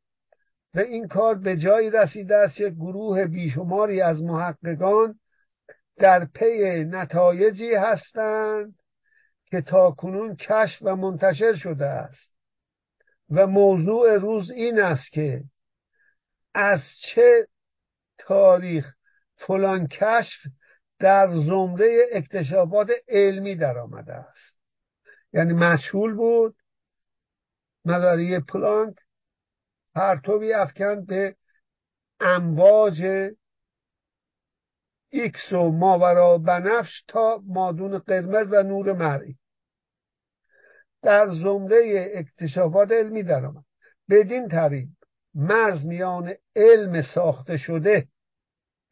[0.75, 5.19] و این کار به جایی رسیده است که گروه بیشماری از محققان
[5.97, 8.75] در پی نتایجی هستند
[9.47, 12.36] که تاکنون کشف و منتشر شده است.
[13.31, 15.45] و موضوع روز این است که
[16.55, 17.49] از چه
[18.19, 18.95] تاریخ
[19.37, 20.41] فلان کشف
[20.99, 24.57] در زمره اکتشافات علمی در آمده است.
[25.33, 26.57] یعنی مجهول بود
[27.85, 28.97] نظریه پلانک
[29.95, 31.37] پرتوی افکند به
[32.21, 33.03] امواج
[35.09, 39.39] ایکس و ماورا بنفش تا مادون قرمز و نور مرئی.
[41.07, 43.65] در زمره اکتشافات علمی درآمد.
[44.09, 44.89] بدین طریق
[45.35, 48.09] مرز میان علم ساخته شده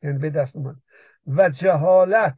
[0.02, 0.76] یعنی به دست اومد
[1.26, 2.36] و جهالت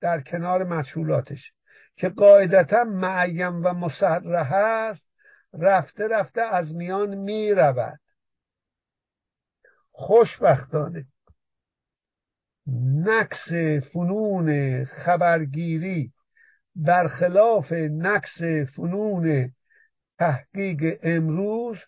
[0.00, 1.52] در کنار مشهولاتش
[1.96, 5.02] که قاعدتا معیم و مسرح است
[5.52, 8.00] رفته رفته از میان می رود
[9.90, 11.06] خوشبختانه
[13.04, 13.52] نقص
[13.92, 16.12] فنون خبرگیری
[16.76, 18.42] برخلاف نقص
[18.76, 19.54] فنون
[20.18, 21.78] تحقیق امروز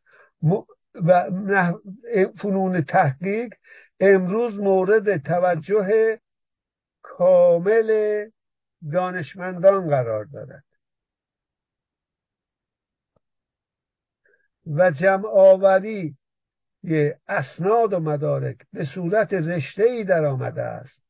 [0.94, 1.32] و
[2.38, 3.54] فنون تحقیق
[4.00, 6.18] امروز مورد توجه
[7.02, 7.90] کامل
[8.92, 10.64] دانشمندان قرار دارد.
[14.66, 16.16] و جمع آوری
[17.28, 21.02] اسناد و مدارک به صورت رشته ای در آمده است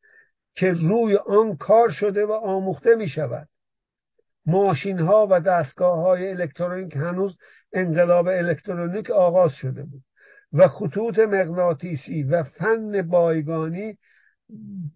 [0.54, 3.48] که روی آن کار شده و آموخته می شود
[4.48, 7.36] ماشین ها و دستگاه های الکترونیک هنوز
[7.72, 10.04] انقلاب الکترونیک آغاز شده بود
[10.52, 13.98] و خطوط مغناطیسی و فن بایگانی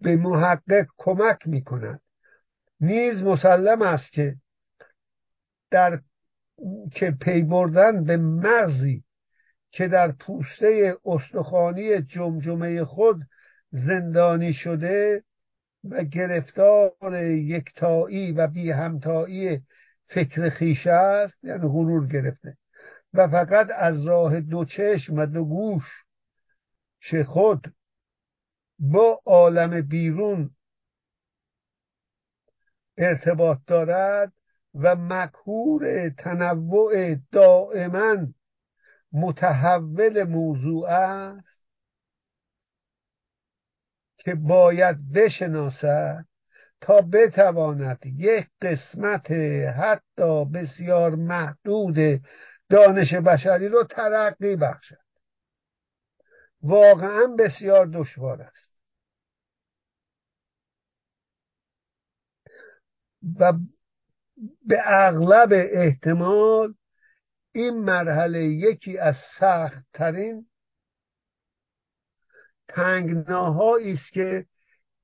[0.01, 2.01] به محقق کمک می کند
[2.81, 4.35] نیز مسلم است که
[5.71, 6.01] در
[6.91, 9.03] که پی بردن به مغزی
[9.71, 13.21] که در پوسته استخوانی جمجمه خود
[13.71, 15.23] زندانی شده
[15.83, 19.61] و گرفتار یکتایی و بی همتایی
[20.07, 22.57] فکر خیشه است یعنی غرور گرفته.
[23.13, 26.03] و فقط از راه دو چشم و دو گوش
[26.99, 27.73] چه خود
[28.79, 30.55] با عالم بیرون
[32.97, 34.33] ارتباط دارد
[34.75, 38.27] و مکهور تنوع دائما
[39.11, 41.52] متحول موضوع است.
[44.23, 46.25] که باید بشناسد
[46.81, 49.31] تا بتواند یک قسمت
[49.77, 52.21] حتی بسیار محدود
[52.69, 55.03] دانش بشری رو ترقی بخشد.
[56.61, 58.73] واقعا بسیار دشوار است.
[63.39, 63.53] و
[64.65, 66.73] به اغلب احتمال
[67.51, 70.47] این مرحله یکی از سخت ترین
[72.73, 74.45] تنگناهایی است که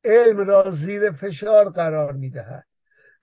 [0.04, 2.66] علم را زیر فشار قرار می‌دهد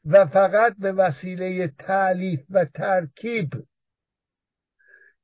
[0.04, 3.50] و فقط به وسیله تعلیف و ترکیب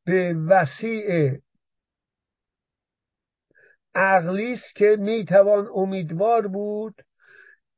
[0.05, 1.39] به وسیع
[3.95, 7.03] عقلی است که می‌توان امیدوار بود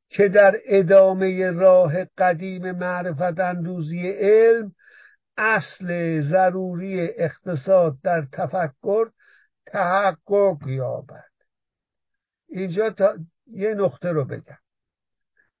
[0.09, 4.75] که در ادامه راه قدیم معرفت اندوزی علم
[5.37, 9.09] اصل ضروری اقتصاد در تفکر
[9.65, 11.34] تحقق یابد.
[12.47, 13.17] اینجا تا
[13.47, 14.57] یه نقطه رو بگم.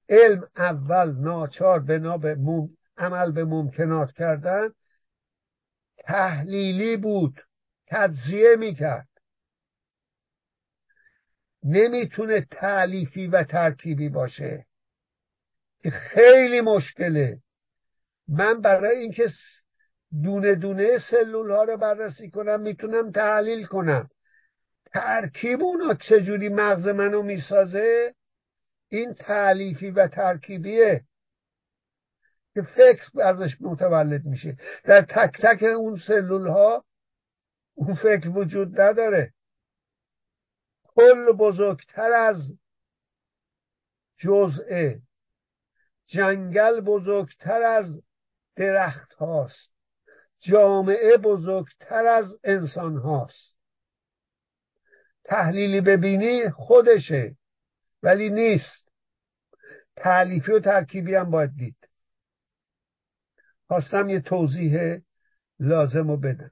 [0.09, 2.37] علم اول ناچار بنا به
[2.97, 4.69] عمل به ممکنات کردن.
[5.97, 7.41] تحلیلی بود.
[7.87, 9.07] تجزیه می‌کرد.
[11.63, 14.65] نمی‌تونه تعلیفی و ترکیبی باشه.
[15.91, 17.41] خیلی مشکله.
[18.27, 19.31] من برای اینکه
[20.23, 24.09] دونه دونه سلول ها رو بررسی کنم می‌تونم تحلیل کنم.
[24.95, 28.15] ترکیب اونا چجوری مغز منو می‌سازه؟
[28.89, 31.05] این تعلیفی و ترکیبیه
[32.53, 34.57] که فکر ازش متولد میشه.
[34.83, 36.85] در تک تک اون سلول ها
[37.73, 39.33] اون فکر وجود نداره.
[40.83, 42.37] کل بزرگتر از
[44.17, 44.93] جزء.
[46.05, 48.01] جنگل بزرگتر از
[48.55, 49.71] درخت هاست
[50.39, 53.54] جامعه بزرگتر از انسان هاست
[55.25, 57.37] تحلیلی ببینی خودشه.
[58.03, 58.89] ولی نیست.
[59.95, 61.89] تعلیفی و ترکیبی هم باید دید.
[63.67, 64.97] خواستم یه توضیح
[65.59, 66.51] لازم رو بدم.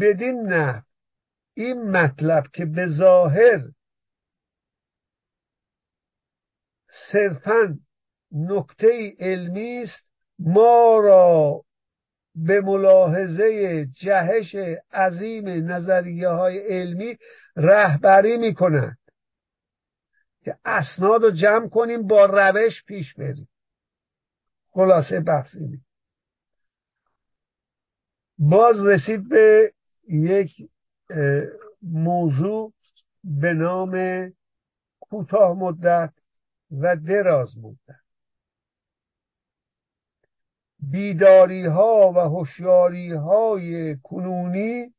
[0.00, 0.84] بدین نه
[1.54, 3.64] این مطلب که به ظاهر
[7.12, 7.78] صرفا
[8.32, 10.02] نکته علمی است
[10.38, 11.64] ما را
[12.34, 14.54] به ملاحظه جهش
[14.92, 17.18] عظیم نظریه های علمی
[17.56, 18.98] رهبری می کند
[20.40, 23.48] که اسناد رو جمع کنیم با روش پیش بریم.
[24.68, 25.56] خلاصه بحث
[28.38, 29.72] باز رسید به
[30.08, 30.70] یک
[31.82, 32.72] موضوع
[33.24, 33.92] به نام
[35.00, 36.12] کوتاه مدت
[36.70, 38.00] و دراز مدت.
[40.78, 44.94] بیداری ها و هوشیاری های کنونی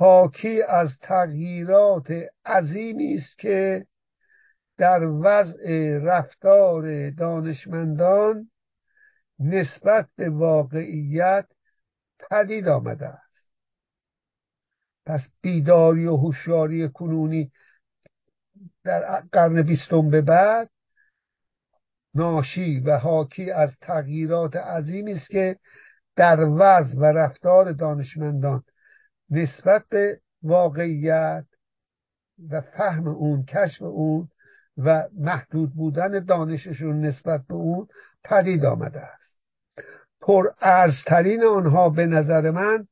[0.00, 2.12] حاکی از تغییرات
[2.46, 3.86] عظیمی است که
[4.76, 8.50] در وضع رفتار دانشمندان
[9.38, 11.46] نسبت به واقعیت
[12.18, 13.50] پدید آمده است.
[15.06, 17.52] پس بیداری و هوشیاری کنونی
[18.84, 20.70] در قرن بیستم به بعد
[22.14, 25.58] ناشی و حاکی از تغییرات عظیمی است که
[26.16, 28.64] در وضع و رفتار دانشمندان
[29.30, 31.44] نسبت به واقعیت
[32.50, 34.28] و فهم اون کشف اون
[34.76, 37.88] و محدود بودن دانششون نسبت به اون
[38.24, 39.32] پدید آمده است.
[40.20, 42.88] پر ارزترین آنها به نظر من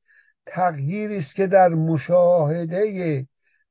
[0.46, 3.26] تغییری است که در مشاهده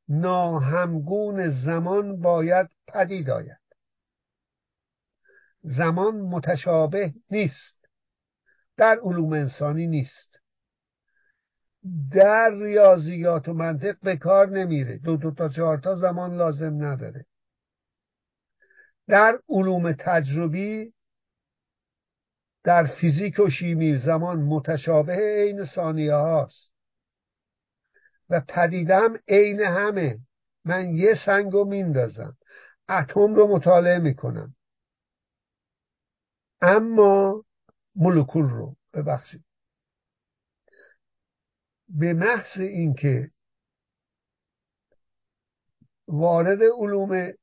[0.09, 3.59] ناهمگون زمان باید پدید آید.
[5.63, 7.75] زمان متشابه نیست.
[8.77, 10.34] در علوم انسانی نیست.
[12.11, 14.97] در ریاضیات و منطق به کار نمیره.
[14.97, 17.25] دو دو تا چهار تا زمان لازم نداره.
[19.07, 20.93] در علوم تجربی
[22.63, 26.73] در فیزیک و شیمی زمان متشابه عین ثانیه هاست.
[28.29, 30.19] و پدیدم عین همه.
[30.65, 32.37] من یه سنگ رو میندازم.
[32.89, 34.55] اتم رو مطالعه می‌کنم.
[36.61, 37.43] اما
[37.95, 38.75] مولکول رو.
[38.93, 39.43] ببخشید.
[41.89, 43.31] به محض اینکه
[46.07, 47.33] وارد علوم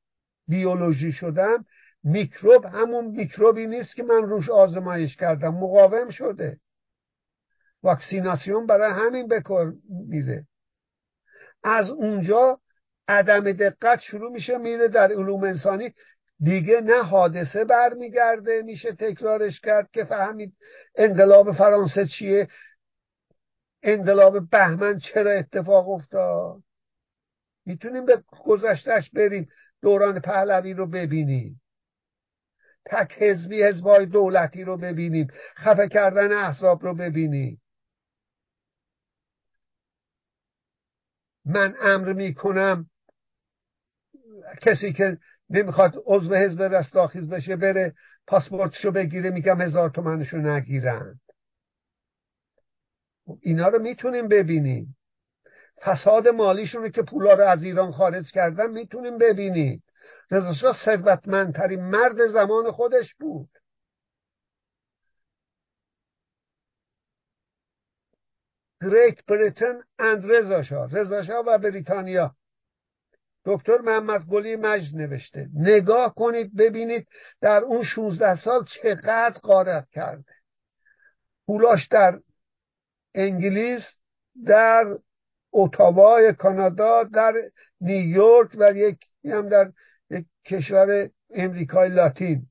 [0.47, 1.65] بیولوژی شدم
[2.03, 6.59] میکروب همون میکروبی نیست که من روش آزمایش کردم مقاوم شده.
[7.83, 10.47] واکسیناسیون برای همین بکار میره.
[11.63, 12.59] از اونجا
[13.07, 15.93] عدم دقت شروع میشه میره در علوم انسانی.
[16.39, 20.53] دیگه نه حادثه برمیگرده میشه تکرارش کرد که فهمید
[20.95, 22.47] انقلاب فرانسه چیه.
[23.83, 26.63] انقلاب بهمن چرا اتفاق افتاد؟
[27.65, 29.49] می‌تونیم به گذشتش بریم
[29.81, 31.61] دوران پهلوی رو ببینیم.
[32.85, 35.27] تک حزبی حزبای دولتی رو ببینیم.
[35.57, 37.61] خفه کردن احزاب رو ببینیم.
[41.45, 42.89] من امر می‌کنم
[44.61, 45.17] کسی که
[45.49, 47.95] نمی‌خواد عضو حزب رستاخیز بشه بره
[48.27, 51.19] پاسپورتشو بگیره میگم هزار تومنشو نگیرن.
[53.41, 54.97] اینا رو می‌تونیم ببینیم.
[55.81, 59.83] فساد مالیشون که پولا رو از ایران خارج کردن می‌تونیم ببینیم.
[60.31, 63.49] رضا ثروتمندترین مرد زمان خودش بود.
[68.81, 72.35] گریت بریتن اند رضا رضا و بریتانیا.
[73.45, 75.49] دکتر محمد گلی مجد نوشته.
[75.53, 77.07] نگاه کنید ببینید
[77.41, 80.33] در اون 16 سال چقدر قارت کرده.
[81.45, 82.19] پولاش در
[83.15, 83.83] انگلیس
[84.45, 84.97] در
[85.51, 87.33] اتاوای کانادا در
[87.81, 89.71] نیویورک و یکی هم در
[90.09, 92.49] یک کشور امریکای لاتین.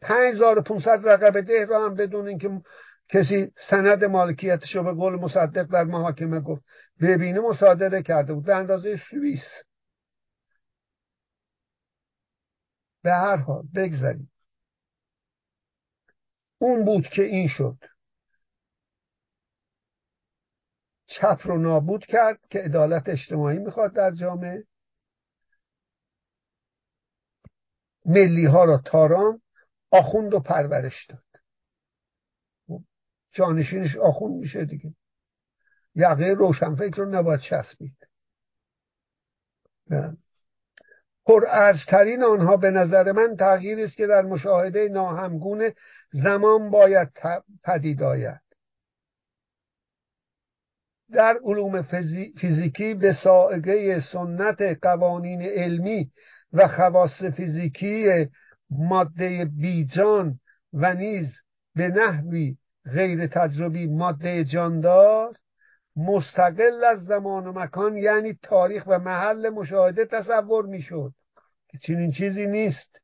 [0.00, 2.62] 5500 رقبه ده را هم بدون اینکه
[3.08, 6.62] کسی سند مالکیتش رو به قول مصدق در محاکمه گفت.
[7.00, 8.44] ببینه مصادره کرده بود.
[8.44, 9.44] به اندازه سوئیس.
[13.02, 14.30] به هر حال بگذاریم.
[16.58, 17.76] اون بود که این شد.
[21.20, 24.64] چپ رو نابود کرد که عدالت اجتماعی می‌خواد در جامعه.
[28.04, 29.40] ملی ها را تاران
[29.90, 31.24] آخوند و پرورش داد.
[33.32, 34.94] جانشینش آخوند میشه دیگه.
[35.94, 37.96] یقه روشنفکر رو نباید چسبید.
[41.26, 45.70] پرارزترین آنها به نظر من تغییری است که در مشاهده ناهمگون
[46.12, 47.08] زمان باید
[47.64, 48.43] پدید آید.
[51.14, 51.82] در علوم
[52.36, 56.10] فیزیکی به سائقه سنت قوانین علمی
[56.52, 58.26] و خواص فیزیکی
[58.70, 60.40] ماده بیجان
[60.72, 61.26] و نیز
[61.74, 62.56] به نحوی
[62.92, 65.36] غیر تجربی ماده جاندار
[65.96, 71.12] مستقل از زمان و مکان یعنی تاریخ و محل مشاهده تصور می‌شد
[71.68, 73.00] که چنین چیزی نیست.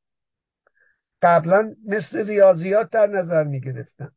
[1.22, 4.12] قبلا مثل ریاضیات در نظر می گرفتن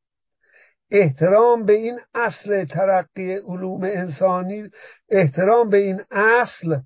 [0.94, 4.70] احترام به این اصل ترقی علوم انسانی
[5.10, 6.80] احترام به این اصل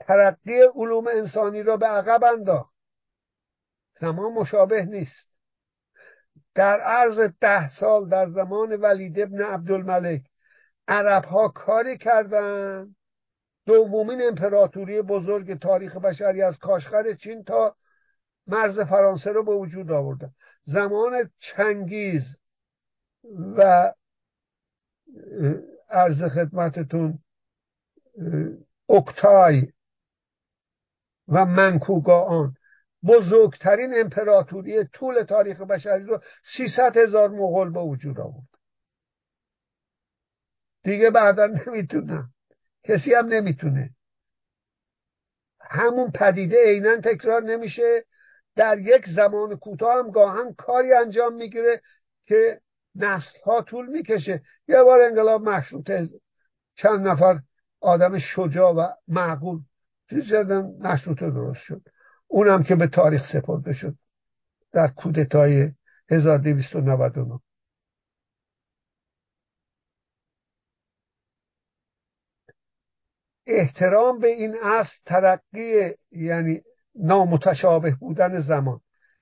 [0.00, 2.74] ترقی علوم انسانی را به عقب انداخت.
[4.00, 5.28] زمان مشابه نیست.
[6.54, 10.22] در عرض ده سال در زمان ولید ابن عبدالملک
[10.88, 12.96] عرب ها کاری کردند.
[13.66, 17.76] دومین امپراتوری بزرگ تاریخ بشری از کاشغر چین تا
[18.46, 20.32] مرز فرانسه رو به وجود آوردن
[20.68, 22.22] زمان چنگیز
[23.56, 23.92] و
[25.90, 27.18] عرض خدمتتون
[28.88, 29.72] اکتای
[31.28, 32.56] و منکوگاان.
[33.04, 36.20] بزرگترین امپراتوری طول تاریخ بشری رو
[36.56, 38.48] 300 هزار مغول به وجود آورد.
[40.82, 42.34] دیگه بعدا نمی‌تونم.
[42.84, 43.90] کسی هم نمی‌تونه.
[45.60, 48.04] همون پدیده عینا تکرار نمیشه.
[48.58, 51.82] در یک زمان کوتاه هم گاهن کاری انجام می‌گیره
[52.26, 52.60] که
[52.94, 54.42] نسل ها طول می‌کشه.
[54.68, 56.08] یه بار انقلاب مشروطه
[56.74, 57.40] چند نفر
[57.80, 59.60] آدم شجاع و معقول
[60.10, 60.32] چیز
[60.80, 61.82] مشروطه درست شد.
[62.26, 63.94] اونم که به تاریخ سپرده شد
[64.72, 65.72] در کودتای
[66.10, 67.40] 1299
[73.46, 76.62] احترام به این اصل ترقی یعنی
[76.98, 78.80] نامتشابه بودن زمان.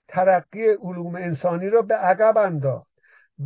[0.08, 2.90] ترقی علوم انسانی را به عقب انداخت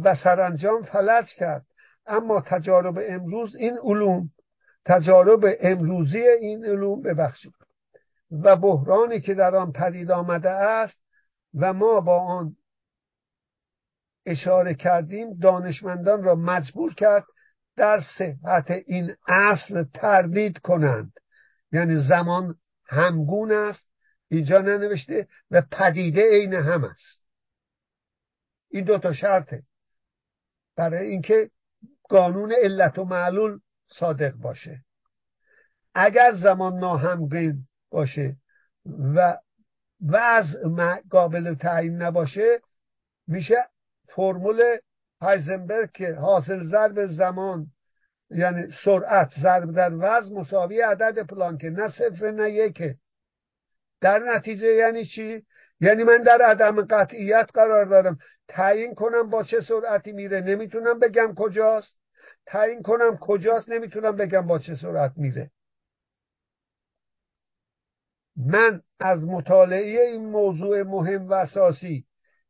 [0.01, 1.66] و سرانجام فلج کرد.
[2.07, 4.31] اما تجارب امروز این علوم
[4.85, 7.53] تجارب امروزی این علوم ببخشید.
[8.31, 10.97] و بحرانی که در آن پدید آمده است
[11.55, 12.57] و ما با آن
[14.26, 17.24] اشاره کردیم دانشمندان را مجبور کرد
[17.76, 21.12] در صحت این اصل تردید کنند.
[21.72, 22.55] یعنی زمان
[22.87, 23.89] همگون است
[24.31, 27.20] اینجا ننوشته و پدیده عین هم است.
[28.68, 29.62] این دو تا شرطه.
[30.76, 31.51] برای اینکه
[32.03, 34.85] قانون علت و معلول صادق باشه.
[35.95, 38.37] اگر زمان ناهمگون باشه
[39.14, 39.39] و
[40.09, 40.68] وضع
[41.11, 42.61] قابل تعیین نباشه
[43.26, 43.57] میشه
[44.09, 44.62] فرمول
[45.20, 47.72] هایزنبرگ که حاصل ضرب زمان
[48.31, 52.99] یعنی سرعت ضرب در وزن مساوی عدد پلانکه نه صفر نه یکه
[54.01, 55.46] در نتیجه یعنی چی؟
[55.80, 60.40] یعنی من در عدم قطعیت قرار دارم تعیین کنم با چه سرعتی میره.
[60.40, 61.94] نمی‌تونم بگم کجاست.
[62.46, 65.51] تعیین کنم کجاست نمی‌تونم بگم با چه سرعت میره.
[68.36, 72.07] من از مطالعه این موضوع مهم و اساسی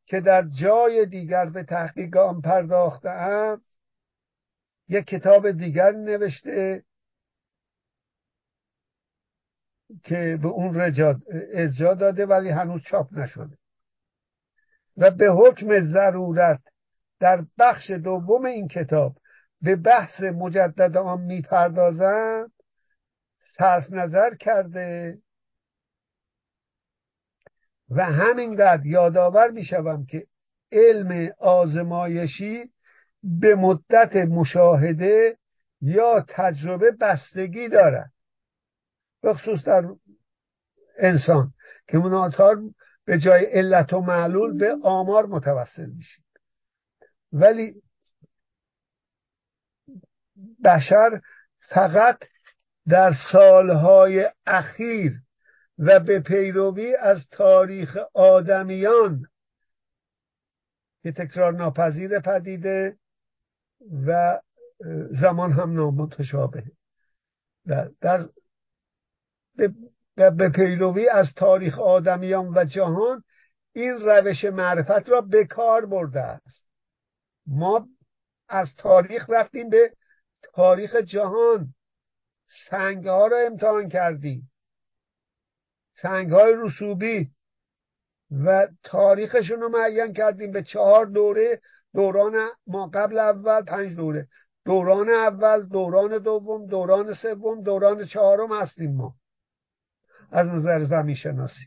[0.07, 3.63] که در جای دیگر به تحقیق آن پرداختم
[4.89, 6.85] یک کتاب دیگر نوشته
[10.03, 10.81] که به اون
[11.53, 13.59] اجرا داده ولی هنوز چاپ نشده.
[14.97, 16.61] و به حکم ضرورت
[17.21, 19.17] در بخش دوم این کتاب
[19.63, 22.53] به بحث مجدد آن می‌پردازم
[23.59, 25.19] صرف نظر کرده
[27.91, 30.27] و همینقدر یادآور می‌شوم که
[30.73, 32.73] علم آزمایشی
[33.23, 35.37] به مدت مشاهده
[35.81, 38.13] یا تجربه بستگی دارد.
[39.23, 39.89] به خصوص در
[40.99, 41.55] انسان
[41.89, 42.61] که مناتار
[43.05, 46.25] به جای علت و معلول به آمار متوسل میشید
[47.33, 47.83] ولی
[50.65, 51.21] بشر
[51.59, 52.19] فقط
[52.89, 55.13] در سالهای اخیر
[55.79, 59.27] و به پیروی از تاریخ آدمیان
[61.03, 62.99] که تکرار ناپذیر پدیده
[64.07, 64.41] و
[65.11, 66.65] زمان هم نامتشابه
[68.01, 68.29] در
[70.17, 73.25] به پیروی از تاریخ آدمیان و جهان
[73.73, 76.65] این روش معرفت را به کار برده است.
[77.47, 77.89] ما
[78.49, 79.93] از تاریخ رفتیم به
[80.55, 81.75] تاریخ جهان.
[82.71, 84.51] سنگ ها را امتحان کردیم.
[86.03, 87.31] سنگ های رسوبی
[88.45, 91.61] و تاریخشون رو معین کردیم به چهار دوره.
[91.95, 94.29] دوران ما قبل اول پنج دوره.
[94.65, 99.20] دوران اول دوران دوم دوران سوم دوران چهارم هستیم ما.
[100.33, 101.67] از نظر زمین شناسی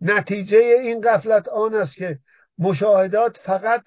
[0.00, 2.18] نتیجه این قفلت آن است که
[2.58, 3.84] مشاهدات فقط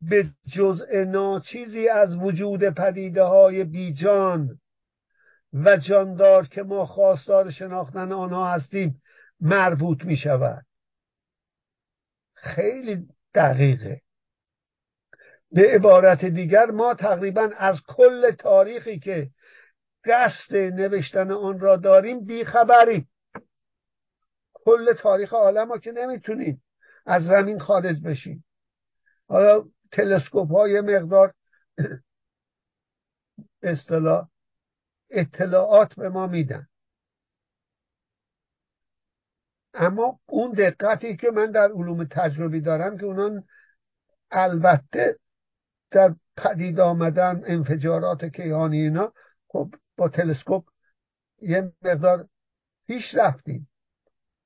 [0.00, 4.60] به جزء ناچیزی از وجود پدیده های بیجان
[5.52, 9.02] و جاندار که ما خواستار شناختن آنها هستیم
[9.40, 10.66] مربوط می شود
[12.34, 14.00] خیلی دقیقه.
[15.52, 19.30] به عبارت دیگر ما تقریبا از کل تاریخی که
[20.08, 23.10] قصد نوشتن آن را داریم بیخبریم
[24.54, 26.64] کل تاریخ عالم ها که نمی‌تونیم
[27.06, 28.44] از زمین خارج بشیم.
[29.28, 31.34] حالا تلسکوپ های مقدار
[33.62, 34.28] اصطلاح
[35.10, 36.68] اطلاعات به ما میدن.
[39.74, 43.44] اما اون دقتی که من در علوم تجربی دارم که اونان
[44.30, 45.18] البته
[45.90, 49.12] در پدید آمدن انفجارات کیهانی اینا
[49.48, 50.64] خب با تلسکوپ
[51.40, 52.28] یه مقدار
[52.86, 53.68] پیش رفتیم.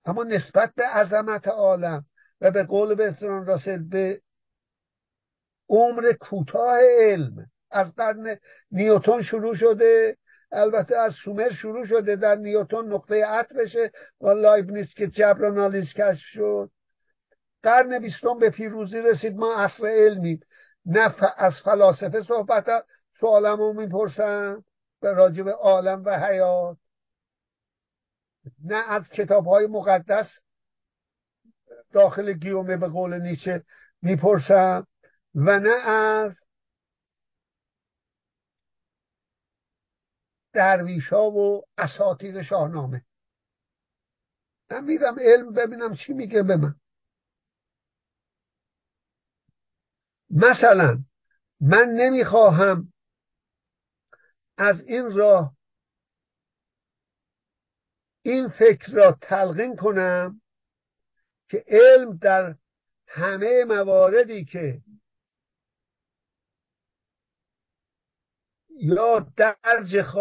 [0.05, 2.05] اما نسبت به عظمت عالم
[2.41, 4.21] و به قول بهتران راسل به
[5.69, 8.39] عمر کوتاه علم از قرن
[8.71, 10.17] نیوتون شروع شده
[10.53, 13.91] البته از سومر شروع شده در نیوتون نقطه عطفشه
[14.21, 16.71] و لایبنیز که جبر آنالیز کشف شد.
[17.63, 20.41] قرن بیستم به پیروزی رسید ما اصر علمیم.
[20.87, 22.85] نه از فلاسفه صحبت
[23.21, 23.73] سوالمو
[25.03, 26.79] به راجب عالم و حیات
[28.65, 30.27] نه از کتاب های مقدس
[31.93, 33.65] داخل گیومه به قول نیچه
[34.03, 34.87] می‌پرسم
[35.35, 36.33] و نه از
[40.53, 43.05] درویش ها و اساتیر شاهنامه.
[44.71, 46.75] من میرم علم ببینم چی میگه به من.
[50.31, 51.05] مثلا
[51.61, 52.92] من نمی‌خواهم
[54.57, 55.57] از این راه
[58.23, 60.41] این فکر را تلقین کنم
[61.49, 62.57] که علم در
[63.07, 64.83] همه مواردی که
[68.69, 70.17] یا درج خ...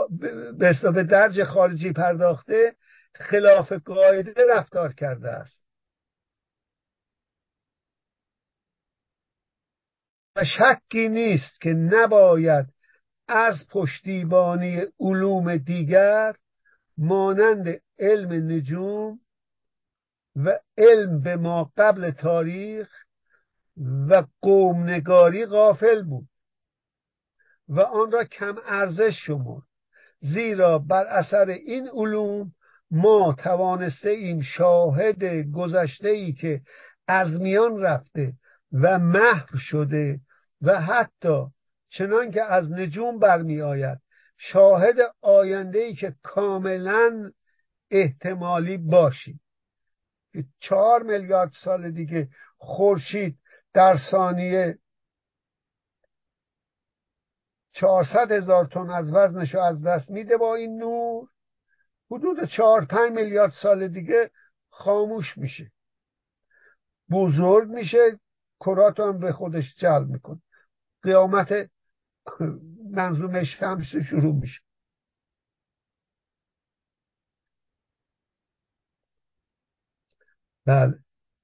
[0.93, 2.75] به درج خارجی پرداخته
[3.15, 5.61] خلاف قاعده رفتار کرده است.
[10.35, 12.80] و شکی نیست که نباید
[13.31, 16.35] از پشتیبانی علوم دیگر
[16.97, 19.19] مانند علم نجوم
[20.35, 22.89] و علم به ما قبل تاریخ
[24.09, 26.29] و قومنگاری غافل بود
[27.67, 29.63] و آن را کم ارزش شمرد.
[30.19, 32.53] زیرا بر اثر این علوم
[32.91, 36.61] ما توانسته ایم شاهد گذشته ای که
[37.07, 38.33] از میان رفته
[38.71, 40.19] و محو شده
[40.61, 41.45] و حتی
[41.91, 43.99] چنان که از نجوم برمی آید
[44.37, 47.31] شاهد آینده ای که کاملا
[47.91, 49.41] احتمالی باشیم.
[50.59, 53.39] چهار میلیارد سال دیگه خورشید
[53.73, 54.77] در ثانیه
[57.73, 61.27] چهارصد هزار تن از وزنش از دست میده با این نور.
[62.11, 64.31] حدود چهار پنج میلیارد سال دیگه
[64.69, 65.71] خاموش میشه.
[67.11, 68.19] بزرگ میشه.
[68.59, 70.41] کرات هم به خودش جلب می‌کنه.
[71.03, 71.69] قیامت
[72.91, 74.61] منظوم شمس شروع میشه.
[80.65, 80.93] بله.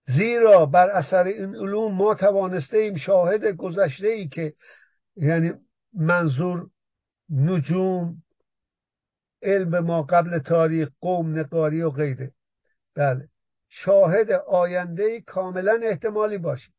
[0.07, 4.53] زیرا بر اثر این علوم ما توانسته ایم شاهد گذشته ای که
[5.15, 5.53] یعنی
[5.93, 6.69] منظور
[7.29, 8.23] نجوم
[9.41, 12.31] علم ما قبل تاریخ قوم نقاری و غیره.
[12.95, 13.29] بله.
[13.69, 16.73] شاهد آینده کاملا احتمالی باشیم.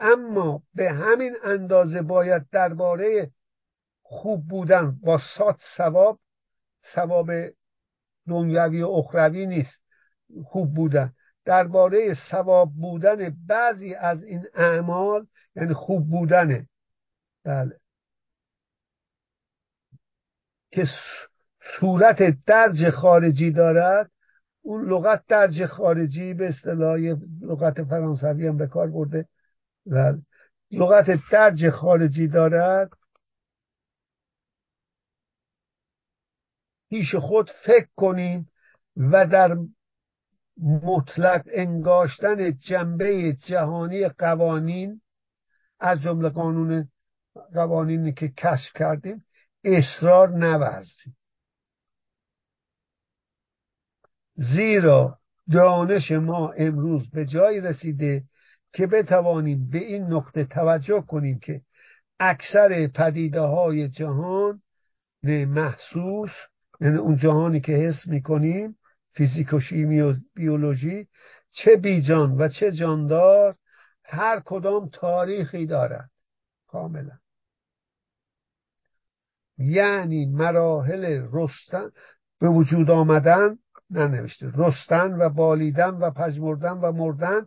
[0.00, 3.30] اما به همین اندازه باید درباره
[4.08, 6.20] خوب بودن با سات ثواب
[6.94, 7.30] ثواب
[8.28, 9.80] دنیوی و اخروی نیست.
[10.44, 11.12] خوب بودن.
[11.44, 15.26] درباره ثواب بودن بعضی از این اعمال
[15.56, 16.68] یعنی خوب بودنه
[17.44, 17.80] بله.
[20.70, 20.84] که
[21.80, 24.10] صورت درج خارجی دارد
[24.62, 26.98] اون لغت درج خارجی به اصطلاح
[27.40, 29.28] لغت فرانسوی هم به کار برده.
[29.86, 30.14] و
[30.70, 32.90] لغت درج خارجی دارد
[36.90, 38.50] پیش خود فکر کنیم
[38.96, 39.56] و در
[40.62, 45.00] مطلق انگاشتن جنبه جهانی قوانین
[45.80, 46.88] از جمله قانون
[47.54, 49.24] قوانینی که کشف کردیم
[49.64, 51.16] اصرار نورزیم.
[54.34, 55.18] زیرا
[55.52, 58.24] دانش ما امروز به جایی رسیده
[58.72, 61.60] که بتوانیم به این نقطه توجه کنیم که
[62.20, 64.62] اکثر پدیده های جهان
[65.22, 66.30] محسوس
[66.80, 68.78] یعنی اون جهانی که حس می‌کنیم
[69.12, 71.08] فیزیک و شیمی و بیولوژی
[71.52, 73.56] چه بیجان و چه جاندار
[74.04, 76.10] هر کدام تاریخی دارد
[76.66, 77.18] کاملا.
[79.58, 81.90] یعنی مراحل رستن
[82.38, 83.58] به وجود آمدن
[83.90, 87.46] ننوشته رستن و بالیدن و پژمردن و مردن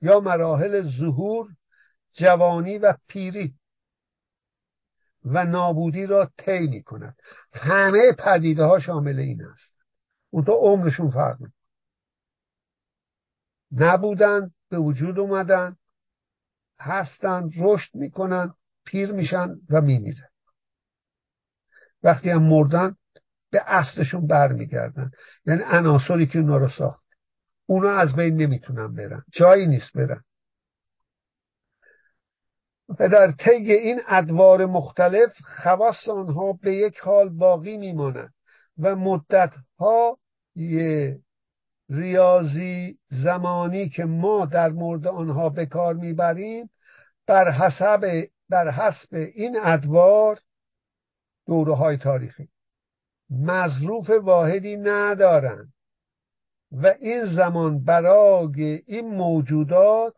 [0.00, 1.48] یا مراحل ظهور
[2.12, 3.54] جوانی و پیری.
[5.24, 7.16] و نابودی را طی می کند
[7.52, 9.74] همه پدیده ها شامل این است.
[10.30, 11.52] اون تو عمرشون فرق می
[13.72, 15.76] نبودن به وجود اومدن
[16.80, 18.54] هستن رشد می‌کنن
[18.84, 20.28] پیر میشن و میمیرن.
[22.02, 22.96] وقتی هم مردن
[23.50, 25.10] به اصلشون برمیگردن.
[25.46, 27.04] یعنی عناصری که اونا رو ساخت.
[27.66, 29.24] اونا از بین نمی‌تونن برن.
[29.32, 30.24] جایی نیست برن.
[32.98, 35.32] و در طی این ادوار مختلف
[35.62, 38.34] خواست آنها به یک حال باقی میمانند
[38.78, 40.18] و مدت ها
[41.90, 46.70] ریاضی زمانی که ما در مورد آنها به کار می‌بریم
[47.26, 50.38] بر حسب بر حسب این ادوار
[51.46, 52.48] دوره های تاریخی.
[53.30, 55.72] مظروف واحدی ندارند
[56.72, 60.14] و این زمان برای این موجودات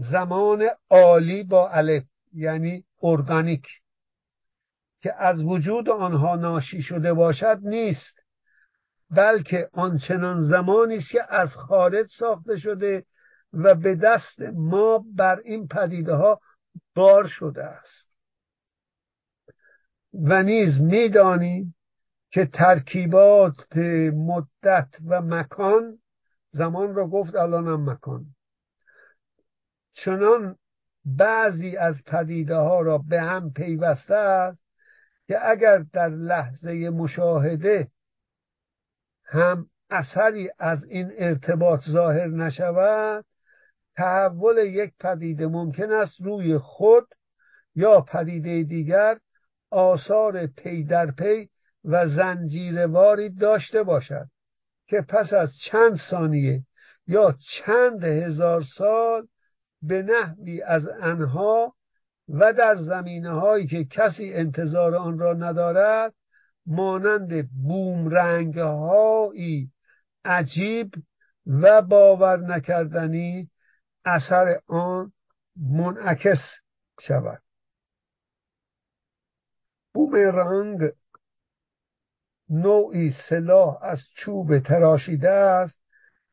[0.00, 3.66] زمان عالی با الف یعنی ارگانیک
[5.00, 8.20] که از وجود آنها ناشی شده باشد نیست
[9.10, 13.04] بلکه آنچنان زمانی است که از خارج ساخته شده
[13.52, 16.40] و به دست ما بر این پدیده ها
[16.94, 18.10] بار شده است.
[20.12, 21.74] و نیز می‌دانیم
[22.30, 23.76] که ترکیبات
[24.14, 25.98] مدت و مکان
[26.52, 28.26] زمان را گفت الانم مکان.
[30.04, 30.56] چنان
[31.04, 34.58] بعضی از پدیده ها را به هم پیوسته است
[35.26, 37.88] که اگر در لحظه مشاهده
[39.24, 43.24] هم اثری از این ارتباط ظاهر نشود
[43.96, 47.08] تحول یک پدیده ممکن است روی خود
[47.74, 49.18] یا پدیده دیگر
[49.70, 51.48] آثار پی در پی
[51.84, 54.28] و زنجیرواری داشته باشد
[54.86, 56.62] که پس از چند ثانیه
[57.06, 57.34] یا
[57.64, 59.28] چند هزار سال
[59.82, 61.74] به نحوی از انها
[62.28, 66.14] و در زمینه هایی که کسی انتظار آن را ندارد
[66.66, 69.72] مانند بومرنگ هایی
[70.24, 70.94] عجیب
[71.46, 73.50] و باور نکردنی
[74.04, 75.12] اثر آن
[75.56, 76.40] منعکس
[77.00, 77.42] شود.
[79.94, 80.92] بومرنگ
[82.50, 85.74] نوعی سلاح از چوب تراشیده است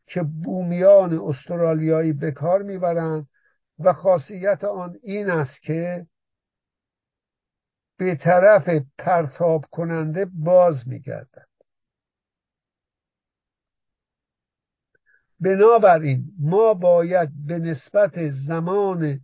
[0.07, 3.27] که بومیان استرالیایی به کار می‌برند
[3.79, 6.07] و خاصیت آن این است که
[7.97, 11.47] به طرف پرتاب کننده باز میگردد.
[15.39, 19.19] بنابراین ما باید به نسبت زمان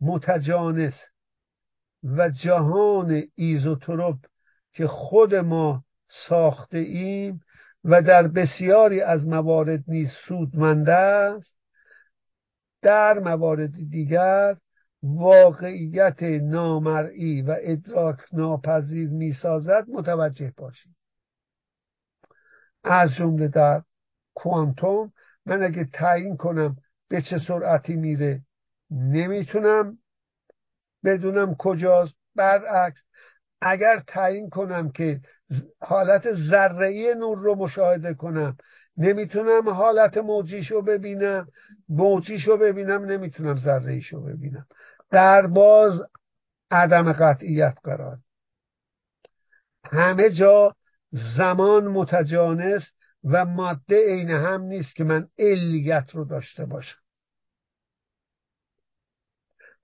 [0.00, 0.94] متجانس
[2.02, 4.16] و جهان ایزوتروپ
[4.72, 5.84] که خود ما
[6.28, 7.40] ساخته ایم
[7.84, 11.59] و در بسیاری از موارد نیز سودمند است
[12.82, 14.56] در موارد دیگر
[15.02, 20.94] واقعیت نامرئی و ادراک ناپذیر می‌سازد متوجه باشید.
[22.84, 23.82] از جمله در
[24.34, 25.12] کوانتوم
[25.46, 26.76] من اگه تعیین کنم
[27.08, 28.42] به چه سرعتی میره
[28.90, 29.98] نمی‌تونم
[31.04, 32.14] بدونم کجاست.
[32.34, 33.00] برعکس
[33.60, 35.20] اگر تعیین کنم که
[35.80, 38.56] حالت ذره نور رو مشاهده کنم
[39.00, 41.48] نمی‌تونم حالت موجیش رو ببینم
[41.88, 44.66] موجیش رو ببینم نمی‌تونم ذره رو ببینم.
[45.10, 46.00] در باز
[46.70, 48.18] عدم قطعیت قرار.
[49.84, 50.76] همه جا
[51.36, 52.82] زمان متجانس
[53.24, 56.98] و ماده عین هم نیست که من علیت رو داشته باشم.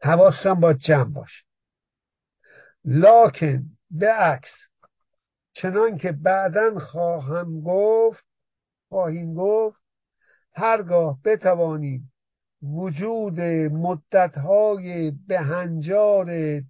[0.02, 1.44] حواسم با جمع باشه.
[2.84, 4.50] لاکن به عکس
[5.52, 8.24] چنان که بعدا خواهم گفت
[8.88, 9.80] خواهیم گفت
[10.54, 12.12] هرگاه بتوانیم
[12.62, 16.60] وجود مدتهای بهنجار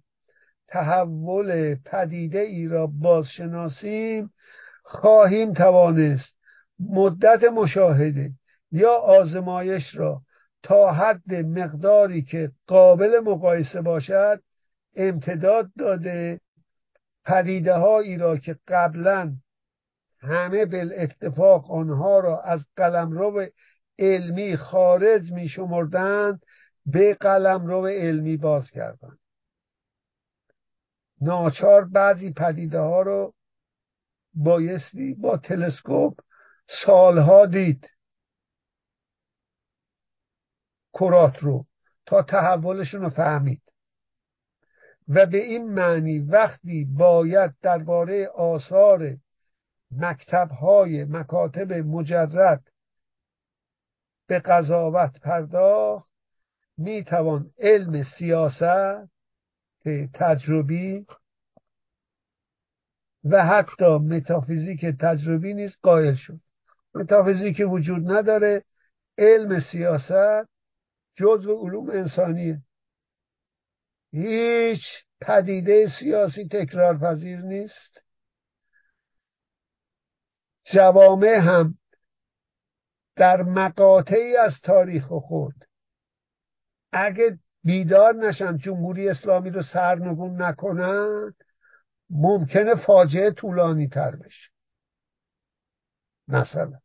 [0.67, 4.33] تحول پدیده ای را بازشناسیم
[4.83, 6.35] خواهیم توانست
[6.79, 8.31] مدت مشاهده
[8.71, 10.21] یا آزمایش را
[10.63, 14.41] تا حد مقداری که قابل مقایسه باشد
[14.95, 16.41] امتداد داده
[17.25, 19.37] پدیده هایی را که قبلا
[20.19, 20.65] همه
[20.97, 23.47] اتفاق آنها را از قلمرو
[23.99, 26.45] علمی خارج می شمردند
[26.85, 29.19] به قلمرو علمی باز کردند.
[31.21, 33.33] ناچار بعضی پدیده ها رو
[34.33, 36.19] بایستی با تلسکوپ
[36.85, 37.89] سالها دید.
[40.93, 41.65] کرات رو
[42.05, 43.61] تا تحولشون رو فهمید.
[45.07, 49.17] و به این معنی وقتی باید درباره آثار
[49.91, 52.71] مکتب های مکاتب مجرد
[54.27, 56.09] به قضاوت پرداخت
[56.77, 59.09] می‌توان علم سیاست
[60.13, 61.05] تجربی
[63.23, 66.39] و حتی متافیزیک تجربی نیست قائل شد.
[66.95, 68.63] متافیزیک وجود نداره.
[69.17, 70.49] علم سیاست
[71.15, 72.61] جزو علوم انسانیه.
[74.11, 74.81] هیچ
[75.21, 78.06] پدیده سیاسی تکرار پذیر نیست.
[80.73, 81.77] جوامع هم
[83.15, 85.65] در مقاطعی از تاریخ خود
[86.91, 91.33] اگه بیدار نشن جمهوری اسلامی رو سرنگون نکنن
[92.09, 94.51] ممکنه فاجعه طولانی تر بشه.
[96.27, 96.79] مثلا.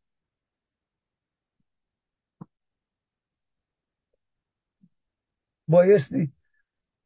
[5.69, 6.33] بایستی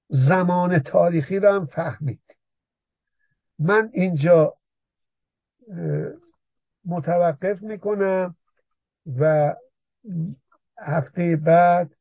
[0.09, 2.23] زمان تاریخی رو هم فهمید.
[3.59, 4.57] من اینجا
[6.87, 8.37] متوقف می‌کنم
[9.19, 9.55] و
[10.79, 11.97] هفته بعد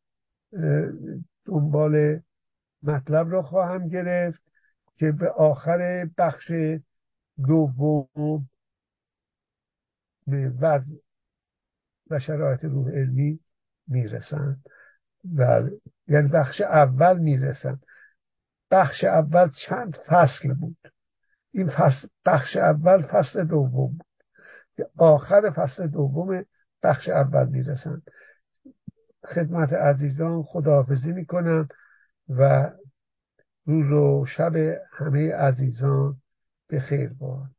[1.46, 2.20] دنبال
[2.84, 4.42] مطلب رو خواهم گرفت
[4.98, 6.52] که به آخر بخش
[7.46, 8.50] دوم
[10.60, 10.96] وضع
[12.10, 13.40] و شرایط روح علمی
[13.88, 14.66] می‌رسند.
[15.38, 15.62] و
[16.08, 17.80] یعنی بخش اول می‌رسن
[18.72, 20.78] بخش اول چند فصل بود؟
[21.52, 24.05] این فصل بخش اول فصل دوم بود.
[24.78, 26.46] که آخر فصل دوم
[26.84, 28.02] بخش اول می‌رسن
[29.26, 31.68] خدمت عزیزان خداحافظی می‌کنم
[32.30, 32.72] و
[33.66, 34.56] روز و شب
[34.92, 36.22] همه عزیزان
[36.68, 37.55] به خیر باد.